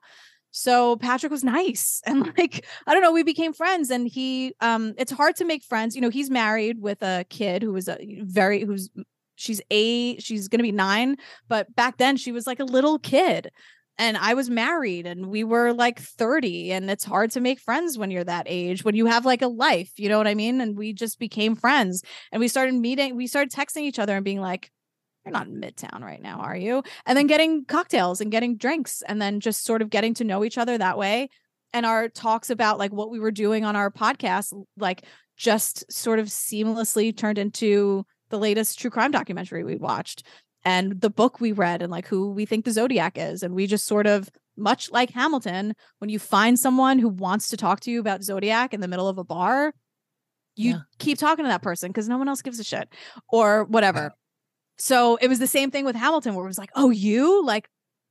[0.51, 4.93] So Patrick was nice and like I don't know we became friends and he um
[4.97, 7.97] it's hard to make friends you know he's married with a kid who was a
[8.21, 8.89] very who's
[9.35, 11.15] she's eight she's going to be 9
[11.47, 13.51] but back then she was like a little kid
[13.99, 17.97] and I was married and we were like 30 and it's hard to make friends
[17.97, 20.59] when you're that age when you have like a life you know what I mean
[20.59, 24.25] and we just became friends and we started meeting we started texting each other and
[24.25, 24.71] being like
[25.27, 26.83] you're not in Midtown right now, are you?
[27.05, 30.43] And then getting cocktails and getting drinks and then just sort of getting to know
[30.43, 31.29] each other that way.
[31.73, 35.03] And our talks about like what we were doing on our podcast, like
[35.35, 40.25] just sort of seamlessly turned into the latest true crime documentary we watched
[40.65, 43.43] and the book we read and like who we think the Zodiac is.
[43.43, 47.57] And we just sort of, much like Hamilton, when you find someone who wants to
[47.57, 49.73] talk to you about Zodiac in the middle of a bar,
[50.55, 50.79] you yeah.
[50.97, 52.91] keep talking to that person because no one else gives a shit
[53.29, 54.13] or whatever.
[54.77, 57.67] So it was the same thing with Hamilton, where it was like, oh, you like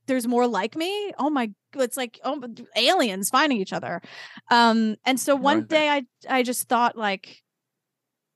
[0.06, 1.12] there's more like me.
[1.18, 2.42] Oh my, it's like oh,
[2.76, 4.00] aliens finding each other.
[4.50, 7.42] Um, and so one day I I just thought like,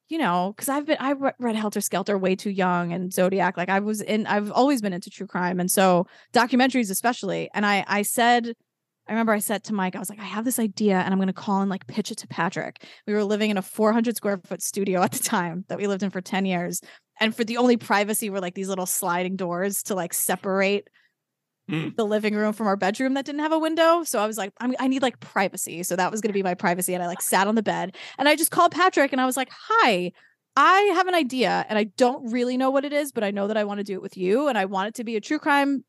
[0.08, 3.56] you know, because I've been I read Helter Skelter way too young and Zodiac.
[3.56, 7.50] Like I was in, I've always been into true crime, and so documentaries especially.
[7.54, 8.54] And I I said.
[9.08, 11.18] I remember I said to Mike, I was like, I have this idea and I'm
[11.18, 12.84] going to call and like pitch it to Patrick.
[13.08, 16.04] We were living in a 400 square foot studio at the time that we lived
[16.04, 16.80] in for 10 years
[17.20, 20.88] and for the only privacy were like these little sliding doors to like separate
[21.70, 21.94] mm.
[21.94, 24.02] the living room from our bedroom that didn't have a window.
[24.04, 25.82] So I was like, i need like privacy.
[25.82, 26.94] So that was going to be my privacy.
[26.94, 29.36] And I like sat on the bed and I just called Patrick and I was
[29.36, 30.12] like, hi,
[30.56, 33.46] I have an idea and I don't really know what it is, but I know
[33.46, 34.48] that I want to do it with you.
[34.48, 35.84] And I want it to be a true crime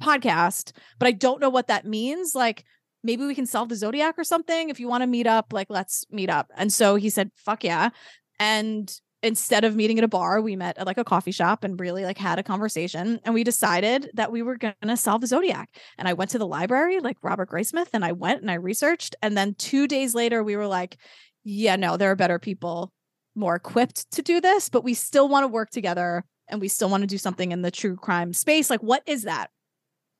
[0.00, 2.34] podcast, but I don't know what that means.
[2.34, 2.64] Like,
[3.04, 4.70] maybe we can solve the zodiac or something.
[4.70, 6.50] If you want to meet up, like, let's meet up.
[6.56, 7.90] And so he said, fuck yeah.
[8.38, 11.78] And instead of meeting at a bar, we met at like a coffee shop and
[11.78, 13.20] really like had a conversation.
[13.24, 15.68] And we decided that we were going to solve the Zodiac.
[15.98, 19.14] And I went to the library, like Robert Graysmith, and I went and I researched.
[19.22, 20.96] And then two days later, we were like,
[21.44, 22.92] yeah, no, there are better people
[23.34, 26.88] more equipped to do this, but we still want to work together and we still
[26.88, 28.68] want to do something in the true crime space.
[28.68, 29.50] Like, what is that?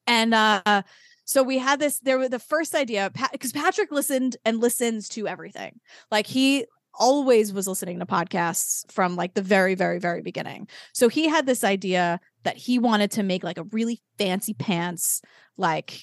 [0.06, 0.82] And uh
[1.24, 5.28] so we had this there were the first idea because Patrick listened and listens to
[5.28, 5.78] everything.
[6.10, 6.66] Like he
[6.98, 10.68] always was listening to podcasts from like the very very very beginning.
[10.92, 15.22] So he had this idea that he wanted to make like a really fancy pants
[15.56, 16.00] like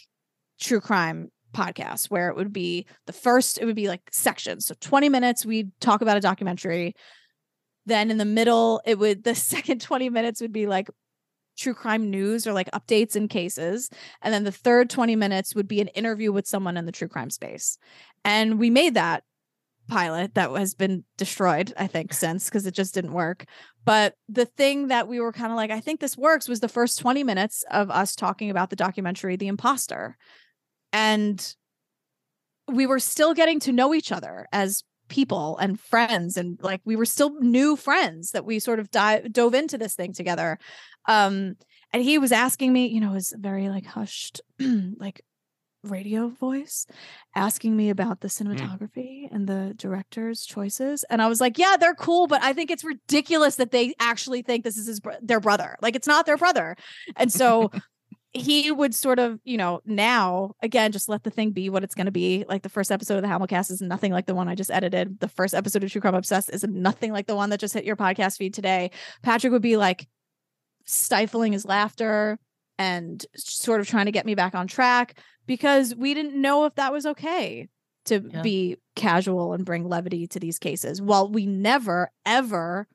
[0.60, 4.65] true crime podcast where it would be the first it would be like sections.
[4.65, 6.95] So 20 minutes we'd talk about a documentary.
[7.86, 10.89] Then in the middle it would the second 20 minutes would be like
[11.58, 13.89] true crime news or like updates and cases.
[14.21, 17.10] And then the third 20 minutes would be an interview with someone in the true
[17.10, 17.78] crime space.
[18.23, 19.23] And we made that
[19.89, 23.45] pilot that has been destroyed, I think, since because it just didn't work.
[23.86, 26.69] But the thing that we were kind of like, I think this works was the
[26.69, 30.17] first 20 minutes of us talking about the documentary, The Imposter.
[30.93, 31.56] And
[32.67, 36.95] we were still getting to know each other as people and friends and like we
[36.95, 40.60] were still new friends that we sort of dive, dove into this thing together
[41.08, 41.56] um
[41.91, 45.21] and he was asking me you know was very like hushed like
[45.83, 46.85] radio voice
[47.35, 48.43] asking me about the mm.
[48.43, 49.31] cinematography mm.
[49.31, 52.83] and the director's choices and i was like yeah they're cool but i think it's
[52.83, 56.75] ridiculous that they actually think this is his their brother like it's not their brother
[57.15, 57.71] and so
[58.31, 61.95] he would sort of, you know, now again, just let the thing be what it's
[61.95, 62.45] going to be.
[62.47, 65.19] Like the first episode of the Hamilcast is nothing like the one I just edited.
[65.19, 67.85] The first episode of True Crime Obsessed is nothing like the one that just hit
[67.85, 68.91] your podcast feed today.
[69.23, 70.07] Patrick would be like
[70.85, 72.37] stifling his laughter
[72.77, 75.17] and sort of trying to get me back on track
[75.49, 77.67] because we didn't know if that was okay
[78.05, 78.43] to yeah.
[78.43, 81.01] be casual and bring levity to these cases.
[81.01, 82.88] While we never, ever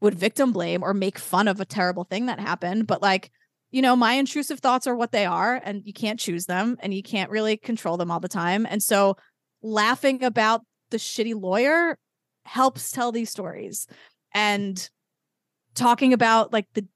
[0.00, 3.30] would victim blame or make fun of a terrible thing that happened, but like,
[3.70, 6.94] you know, my intrusive thoughts are what they are, and you can't choose them and
[6.94, 8.66] you can't really control them all the time.
[8.70, 9.18] And so
[9.62, 11.98] laughing about the shitty lawyer
[12.46, 13.86] helps tell these stories.
[14.32, 14.88] And
[15.74, 16.86] talking about like the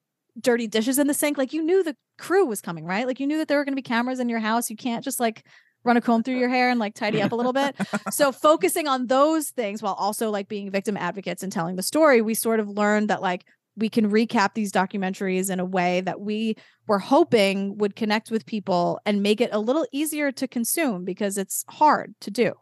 [0.41, 3.07] dirty dishes in the sink, like you knew the crew was coming, right?
[3.07, 4.71] Like you knew that there were going to be cameras in your house.
[4.71, 5.45] You can't just like
[5.85, 7.77] run a comb through your hair and like tidy up a little bit.
[8.11, 12.21] so focusing on those things while also like being victim advocates and telling the story,
[12.21, 13.45] we sort of learned that like
[13.77, 16.57] we can recap these documentaries in a way that we
[16.89, 21.39] were hoping would connect with people and make it a little easier to consume because
[21.39, 22.53] it's hard to do.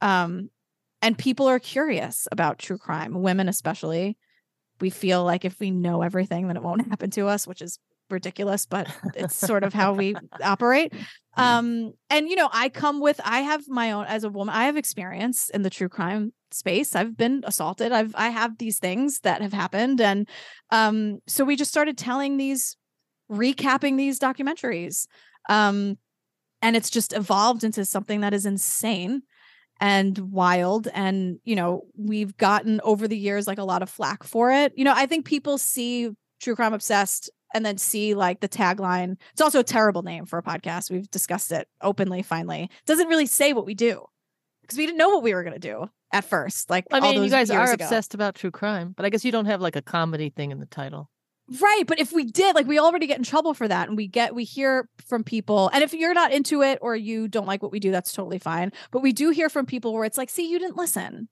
[0.00, 0.50] Um,
[1.00, 4.16] and people are curious about true crime, women especially.
[4.80, 7.78] We feel like if we know everything, then it won't happen to us, which is
[8.10, 10.92] ridiculous, but it's sort of how we operate.
[11.36, 14.64] Um, and you know, I come with I have my own as a woman, I
[14.64, 16.94] have experience in the true crime space.
[16.94, 17.92] I've been assaulted.
[17.92, 20.00] I've I have these things that have happened.
[20.00, 20.28] And
[20.70, 22.76] um, so we just started telling these,
[23.30, 25.06] recapping these documentaries.
[25.48, 25.98] Um,
[26.60, 29.22] and it's just evolved into something that is insane
[29.80, 34.22] and wild and you know we've gotten over the years like a lot of flack
[34.22, 36.08] for it you know i think people see
[36.40, 39.16] true crime obsessed and then see like the tagline.
[39.32, 40.90] It's also a terrible name for a podcast.
[40.90, 42.64] We've discussed it openly finally.
[42.64, 44.04] It doesn't really say what we do
[44.62, 46.70] because we didn't know what we were going to do at first.
[46.70, 47.84] Like, I mean, you guys are ago.
[47.84, 50.60] obsessed about true crime, but I guess you don't have like a comedy thing in
[50.60, 51.10] the title.
[51.60, 54.06] Right, but if we did, like we already get in trouble for that and we
[54.06, 57.62] get we hear from people and if you're not into it or you don't like
[57.62, 60.30] what we do that's totally fine, but we do hear from people where it's like,
[60.30, 61.28] "See, you didn't listen."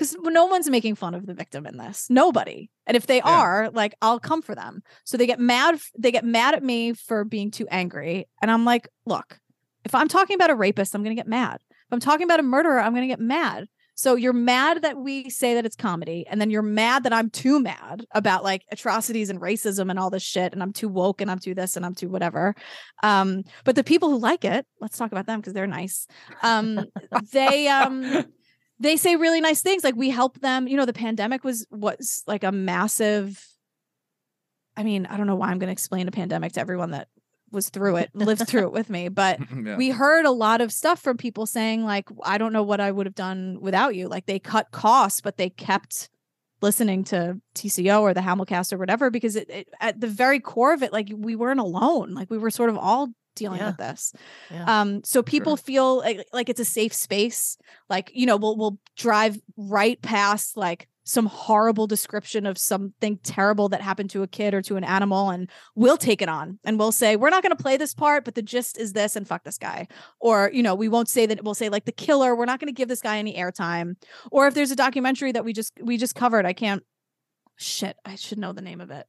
[0.00, 2.06] Because no one's making fun of the victim in this.
[2.08, 2.70] Nobody.
[2.86, 3.38] And if they yeah.
[3.38, 4.82] are like i'll come for them.
[5.04, 8.26] So they get mad they get mad at me for being too angry.
[8.40, 9.38] And i'm like look
[9.84, 11.60] if i'm talking about a rapist i'm going to get mad.
[11.70, 13.68] If i'm talking about a murderer i'm going to get mad.
[13.94, 17.28] So you're mad that we say that it's comedy and then you're mad that i'm
[17.28, 21.20] too mad about like atrocities and racism and all this shit and i'm too woke
[21.20, 22.54] and i'm too this and i'm too whatever.
[23.02, 26.06] Um but the people who like it let's talk about them because they're nice.
[26.42, 26.86] Um
[27.32, 28.24] they um
[28.80, 32.24] they say really nice things like we help them you know the pandemic was was
[32.26, 33.46] like a massive
[34.76, 37.08] i mean i don't know why i'm going to explain a pandemic to everyone that
[37.52, 39.76] was through it lived through it with me but yeah.
[39.76, 42.90] we heard a lot of stuff from people saying like i don't know what i
[42.90, 46.08] would have done without you like they cut costs but they kept
[46.62, 50.72] listening to tco or the hamilcast or whatever because it, it, at the very core
[50.72, 53.08] of it like we weren't alone like we were sort of all
[53.40, 53.66] dealing yeah.
[53.66, 54.12] with this.
[54.50, 54.80] Yeah.
[54.80, 55.64] Um, so people sure.
[55.64, 57.58] feel like, like it's a safe space.
[57.88, 63.68] Like, you know, we'll we'll drive right past like some horrible description of something terrible
[63.70, 66.78] that happened to a kid or to an animal and we'll take it on and
[66.78, 69.26] we'll say we're not going to play this part but the gist is this and
[69.26, 69.88] fuck this guy
[70.20, 72.68] or you know we won't say that we'll say like the killer we're not going
[72.68, 73.96] to give this guy any airtime
[74.30, 76.84] or if there's a documentary that we just we just covered i can't
[77.60, 79.06] shit, I should know the name of it.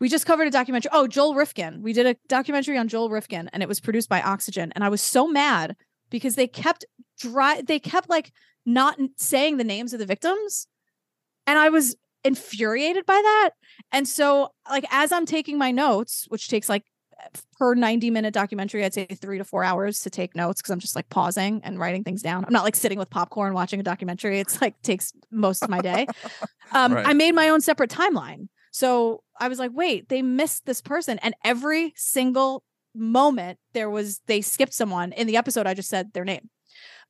[0.00, 0.90] We just covered a documentary.
[0.92, 1.82] Oh, Joel Rifkin.
[1.82, 4.72] We did a documentary on Joel Rifkin and it was produced by Oxygen.
[4.74, 5.76] And I was so mad
[6.10, 6.84] because they kept
[7.18, 8.32] dry, they kept like
[8.64, 10.66] not saying the names of the victims.
[11.46, 13.50] And I was infuriated by that.
[13.90, 16.84] And so, like, as I'm taking my notes, which takes like
[17.58, 20.78] per 90 minute documentary, I'd say three to four hours to take notes because I'm
[20.78, 22.44] just like pausing and writing things down.
[22.44, 24.38] I'm not like sitting with popcorn watching a documentary.
[24.38, 26.06] It's like takes most of my day.
[26.70, 27.06] Um, right.
[27.06, 28.48] I made my own separate timeline.
[28.78, 31.18] So I was like, wait, they missed this person.
[31.18, 32.62] And every single
[32.94, 35.66] moment there was, they skipped someone in the episode.
[35.66, 36.48] I just said their name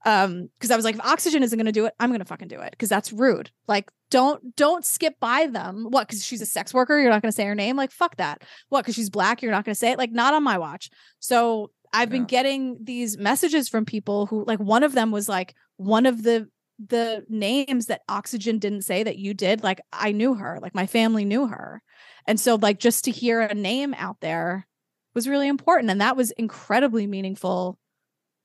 [0.04, 2.24] um because i was like if oxygen isn't going to do it i'm going to
[2.24, 6.40] fucking do it because that's rude like don't don't skip by them what because she's
[6.40, 8.94] a sex worker you're not going to say her name like fuck that what because
[8.94, 10.88] she's black you're not going to say it like not on my watch
[11.18, 12.18] so i've yeah.
[12.18, 16.22] been getting these messages from people who like one of them was like one of
[16.22, 16.48] the
[16.79, 20.87] the names that oxygen didn't say that you did like i knew her like my
[20.87, 21.83] family knew her
[22.26, 24.66] and so like just to hear a name out there
[25.14, 27.79] was really important and that was incredibly meaningful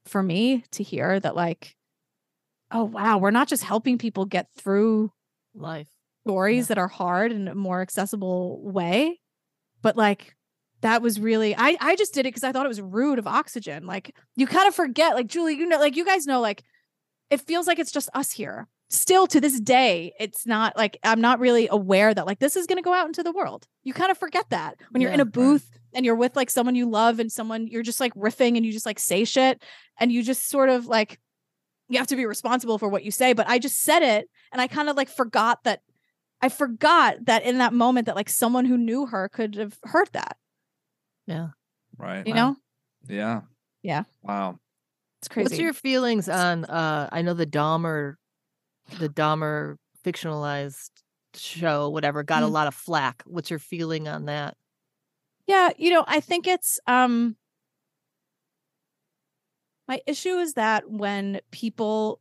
[0.05, 1.75] for me to hear that like
[2.71, 5.11] oh wow we're not just helping people get through
[5.53, 5.87] life
[6.25, 6.67] stories yeah.
[6.69, 9.19] that are hard in a more accessible way
[9.83, 10.35] but like
[10.81, 13.27] that was really i i just did it because i thought it was rude of
[13.27, 16.63] oxygen like you kind of forget like julie you know like you guys know like
[17.33, 18.67] it feels like it's just us here.
[18.89, 22.67] Still to this day it's not like i'm not really aware that like this is
[22.67, 23.65] going to go out into the world.
[23.83, 25.81] You kind of forget that when you're yeah, in a booth right.
[25.95, 28.71] and you're with like someone you love and someone you're just like riffing and you
[28.71, 29.63] just like say shit
[29.99, 31.19] and you just sort of like
[31.89, 34.61] you have to be responsible for what you say but i just said it and
[34.61, 35.81] i kind of like forgot that
[36.43, 40.09] i forgot that in that moment that like someone who knew her could have heard
[40.13, 40.37] that.
[41.25, 41.47] Yeah.
[41.97, 42.27] Right.
[42.27, 42.49] You wow.
[42.49, 42.55] know?
[43.07, 43.41] Yeah.
[43.81, 44.03] Yeah.
[44.21, 44.59] Wow
[45.23, 48.15] it's crazy what's your feelings on uh i know the dahmer
[48.99, 50.89] the dahmer fictionalized
[51.33, 52.45] show whatever got mm.
[52.45, 54.57] a lot of flack what's your feeling on that
[55.47, 57.37] yeah you know i think it's um
[59.87, 62.19] my issue is that when people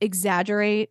[0.00, 0.90] exaggerate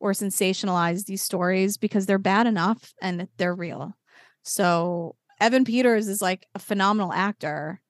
[0.00, 3.96] or sensationalize these stories because they're bad enough and they're real.
[4.42, 7.80] So Evan Peters is like a phenomenal actor,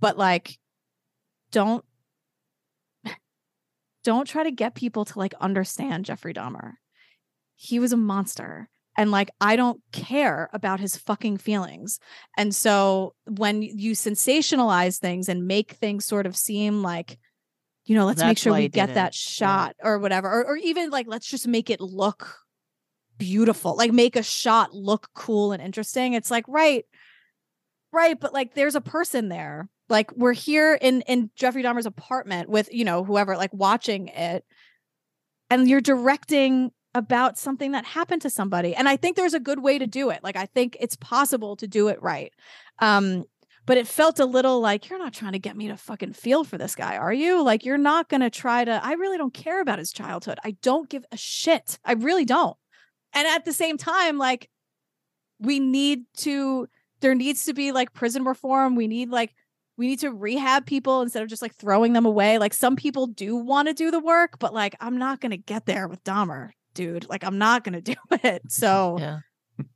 [0.00, 0.58] but like
[1.56, 1.82] don't
[4.04, 6.74] don't try to get people to like understand Jeffrey Dahmer.
[7.54, 11.98] He was a monster and like I don't care about his fucking feelings.
[12.36, 17.18] And so when you sensationalize things and make things sort of seem like
[17.86, 19.88] you know, let's That's make sure we get that shot yeah.
[19.88, 22.36] or whatever or or even like let's just make it look
[23.16, 23.76] beautiful.
[23.76, 26.12] Like make a shot look cool and interesting.
[26.12, 26.84] It's like right
[27.92, 29.70] right, but like there's a person there.
[29.88, 34.44] Like we're here in in Jeffrey Dahmer's apartment with, you know, whoever like watching it
[35.50, 38.74] and you're directing about something that happened to somebody.
[38.74, 40.20] And I think there's a good way to do it.
[40.22, 42.32] Like I think it's possible to do it right.
[42.78, 43.24] Um,
[43.66, 46.44] but it felt a little like you're not trying to get me to fucking feel
[46.44, 47.42] for this guy, are you?
[47.42, 50.38] Like you're not going to try to I really don't care about his childhood.
[50.44, 51.78] I don't give a shit.
[51.84, 52.56] I really don't.
[53.12, 54.48] And at the same time like
[55.38, 56.68] we need to
[57.00, 58.74] there needs to be like prison reform.
[58.74, 59.34] We need like
[59.76, 62.38] we need to rehab people instead of just like throwing them away.
[62.38, 65.36] Like some people do want to do the work, but like I'm not going to
[65.36, 67.08] get there with Dahmer dude.
[67.08, 68.52] Like, I'm not going to do it.
[68.52, 69.18] So, yeah.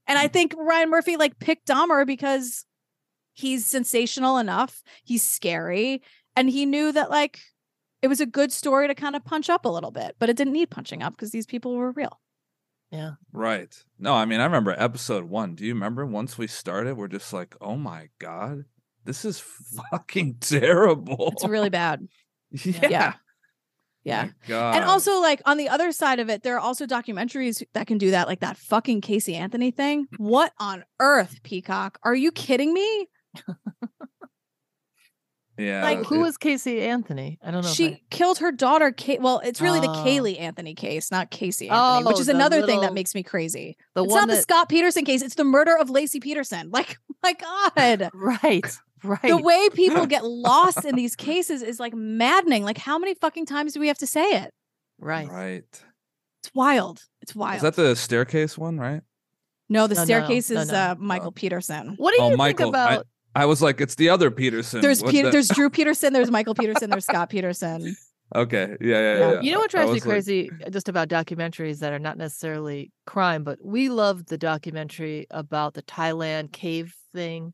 [0.07, 2.65] and I think Ryan Murphy like picked Dahmer because
[3.33, 6.03] he's sensational enough, he's scary,
[6.37, 7.41] and he knew that like
[8.03, 10.37] it was a good story to kind of punch up a little bit, but it
[10.37, 12.21] didn't need punching up because these people were real.
[12.91, 13.13] Yeah.
[13.33, 13.73] Right.
[13.99, 15.55] No, I mean, I remember episode one.
[15.55, 18.65] Do you remember once we started, we're just like, oh my God,
[19.05, 19.43] this is
[19.91, 21.33] fucking terrible.
[21.33, 22.07] It's really bad.
[22.65, 22.89] yeah.
[22.89, 23.15] yeah.
[24.03, 24.75] Yeah.
[24.75, 27.99] And also like on the other side of it, there are also documentaries that can
[27.99, 30.07] do that, like that fucking Casey Anthony thing.
[30.17, 31.99] What on earth, Peacock?
[32.03, 33.09] Are you kidding me?
[35.59, 35.83] yeah.
[35.83, 37.39] Like who was Casey Anthony?
[37.43, 37.71] I don't know.
[37.71, 38.01] She I...
[38.11, 39.21] killed her daughter, Kate.
[39.21, 39.83] Well, it's really oh.
[39.83, 42.69] the Caylee Anthony case, not Casey Anthony, oh, which is another little...
[42.69, 43.77] thing that makes me crazy.
[43.95, 44.37] The it's not that...
[44.37, 46.71] the Scott Peterson case, it's the murder of Laci Peterson.
[46.71, 48.11] Like, my God.
[48.15, 48.65] Right.
[49.03, 49.23] Right.
[49.23, 52.65] The way people get lost in these cases is like maddening.
[52.65, 54.53] Like, how many fucking times do we have to say it?
[54.99, 55.29] Right.
[55.29, 55.65] Right.
[56.43, 57.03] It's wild.
[57.23, 57.57] It's wild.
[57.57, 59.03] Is that the staircase one, right?
[59.69, 61.33] No, the no, staircase no, is no, uh, Michael oh.
[61.33, 61.95] Peterson.
[61.97, 63.07] What do you oh, think Michael, about?
[63.35, 64.81] I, I, was like, it's the other Peterson.
[64.81, 66.13] There's Peter, there's Drew Peterson.
[66.13, 66.91] There's Michael Peterson.
[66.91, 67.95] There's Scott Peterson.
[68.35, 68.77] Okay.
[68.81, 69.33] Yeah, yeah, yeah.
[69.33, 69.41] yeah.
[69.41, 70.73] You know what drives me crazy like...
[70.73, 75.83] just about documentaries that are not necessarily crime, but we loved the documentary about the
[75.83, 77.53] Thailand cave thing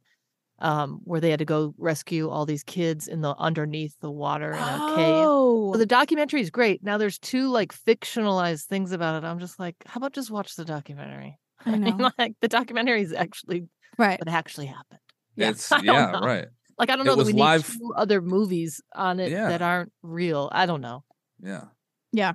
[0.59, 4.53] um, where they had to go rescue all these kids in the underneath the water
[4.53, 4.95] in a oh.
[4.97, 5.75] cave.
[5.75, 6.83] So the documentary is great.
[6.83, 9.27] Now there's two like fictionalized things about it.
[9.27, 11.39] I'm just like, how about just watch the documentary?
[11.67, 11.89] I know.
[11.89, 14.19] I mean, like the documentary is actually right.
[14.19, 15.01] What actually happened.
[15.39, 15.51] Yeah.
[15.51, 16.47] It's yeah, right.
[16.79, 17.69] Like I don't know it that we live...
[17.69, 19.51] need two other movies on it yeah.
[19.51, 20.49] that aren't real.
[20.51, 21.05] I don't know.
[21.43, 21.65] Yeah.
[22.11, 22.33] Yeah.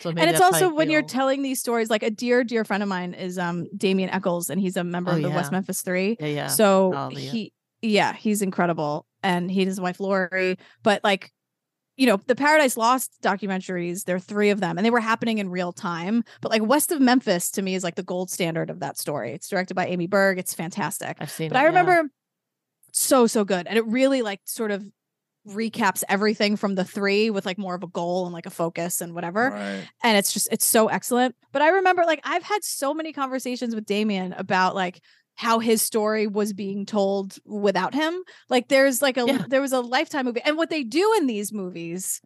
[0.00, 2.88] So and it's also when you're telling these stories, like a dear, dear friend of
[2.88, 5.34] mine is um Damien Echols, and he's a member oh, of the yeah.
[5.36, 6.16] West Memphis Three.
[6.20, 6.46] Yeah, yeah.
[6.48, 10.58] So oh, he, yeah, he's incredible, and he and his wife Lorri.
[10.82, 11.32] But like,
[11.96, 15.38] you know, the Paradise Lost documentaries, there are three of them, and they were happening
[15.38, 16.24] in real time.
[16.40, 19.32] But like West of Memphis to me is like the gold standard of that story.
[19.32, 20.38] It's directed by Amy Berg.
[20.38, 21.16] It's fantastic.
[21.20, 21.48] I've seen.
[21.48, 21.92] But it, I remember.
[21.92, 22.08] Yeah.
[22.92, 24.82] So so good, and it really like sort of
[25.46, 29.00] recaps everything from the three with like more of a goal and like a focus
[29.00, 29.50] and whatever.
[29.50, 29.88] Right.
[30.02, 31.34] And it's just it's so excellent.
[31.52, 35.00] But I remember like I've had so many conversations with Damien about like
[35.36, 38.22] how his story was being told without him.
[38.48, 39.44] Like there's like a yeah.
[39.48, 40.42] there was a lifetime movie.
[40.44, 42.20] And what they do in these movies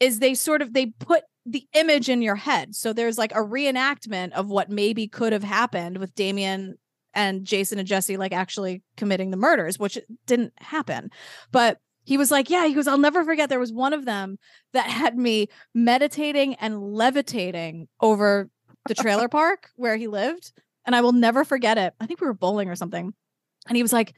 [0.00, 2.74] is they sort of they put the image in your head.
[2.74, 6.76] So there's like a reenactment of what maybe could have happened with Damien
[7.14, 11.10] and Jason and Jesse like actually committing the murders, which didn't happen.
[11.50, 13.48] But he was like, Yeah, he goes, I'll never forget.
[13.50, 14.38] There was one of them
[14.72, 18.48] that had me meditating and levitating over
[18.88, 20.52] the trailer park where he lived.
[20.86, 21.94] And I will never forget it.
[22.00, 23.12] I think we were bowling or something.
[23.68, 24.14] And he was like,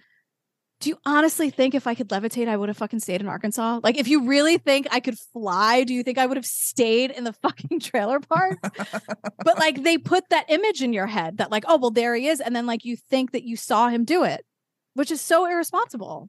[0.80, 3.80] Do you honestly think if I could levitate, I would have fucking stayed in Arkansas?
[3.82, 7.10] Like, if you really think I could fly, do you think I would have stayed
[7.10, 8.58] in the fucking trailer park?
[8.62, 12.28] but like, they put that image in your head that, like, oh, well, there he
[12.28, 12.42] is.
[12.42, 14.44] And then, like, you think that you saw him do it,
[14.92, 16.28] which is so irresponsible.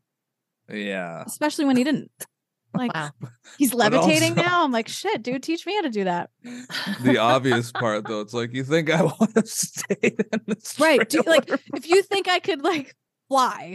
[0.72, 1.24] Yeah.
[1.26, 2.12] Especially when he didn't.
[2.74, 3.10] Like wow.
[3.58, 4.64] he's levitating also, now.
[4.64, 6.30] I'm like, shit, dude, teach me how to do that.
[7.02, 10.80] The obvious part though, it's like you think I want to stay in this.
[10.80, 11.08] Right.
[11.10, 12.96] Do, like if you think I could like
[13.28, 13.74] fly.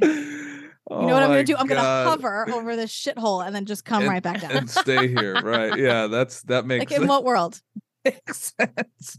[0.91, 1.57] Oh you know what I'm gonna do?
[1.57, 1.77] I'm God.
[1.77, 5.09] gonna hover over this shithole and then just come and, right back down and stay
[5.09, 5.41] here.
[5.41, 5.79] Right?
[5.85, 6.81] Yeah, that's that makes.
[6.81, 7.03] Like sense.
[7.03, 7.61] in what world?
[8.05, 9.19] Makes sense.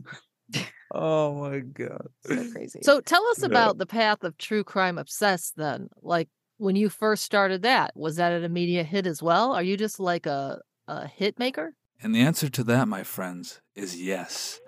[0.94, 2.08] Oh my god.
[2.26, 2.80] So crazy.
[2.84, 3.48] So tell us yeah.
[3.48, 5.90] about the path of true crime obsessed then.
[6.02, 9.52] Like when you first started that, was that an immediate hit as well?
[9.54, 11.74] Are you just like a, a hit maker?
[12.02, 14.60] And the answer to that, my friends, is yes.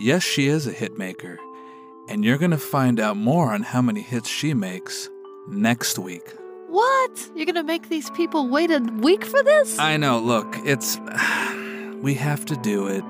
[0.00, 1.38] Yes, she is a hit maker.
[2.08, 5.08] And you're going to find out more on how many hits she makes
[5.48, 6.28] next week.
[6.68, 7.30] What?
[7.36, 9.78] You're going to make these people wait a week for this?
[9.78, 10.18] I know.
[10.18, 10.98] Look, it's.
[12.02, 13.04] we have to do it.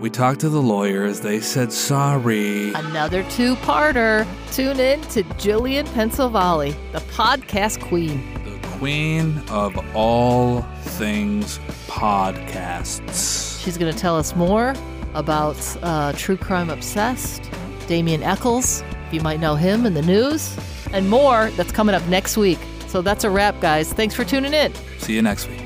[0.00, 1.20] We talked to the lawyers.
[1.20, 2.72] They said sorry.
[2.74, 4.26] Another two parter.
[4.52, 8.22] Tune in to Gillian Pensavalle, the podcast queen.
[8.44, 13.62] The queen of all things podcasts.
[13.64, 14.74] She's going to tell us more
[15.14, 17.50] about uh, True Crime Obsessed,
[17.86, 20.54] Damien Echols, if you might know him in the news,
[20.92, 22.58] and more that's coming up next week.
[22.86, 23.94] So that's a wrap, guys.
[23.94, 24.74] Thanks for tuning in.
[24.98, 25.62] See you next week.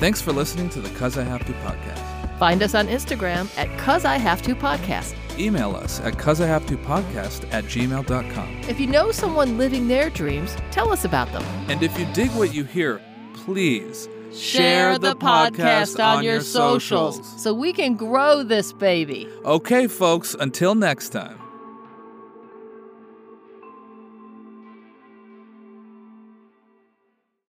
[0.00, 2.03] Thanks for listening to the Cuz I Have to podcast.
[2.44, 5.14] Find us on Instagram at Cuz I Have to Podcast.
[5.38, 8.60] Email us at Cuz I Have to Podcast at gmail.com.
[8.68, 11.42] If you know someone living their dreams, tell us about them.
[11.70, 13.00] And if you dig what you hear,
[13.32, 19.26] please share the podcast on your socials so we can grow this baby.
[19.46, 21.43] Okay, folks, until next time.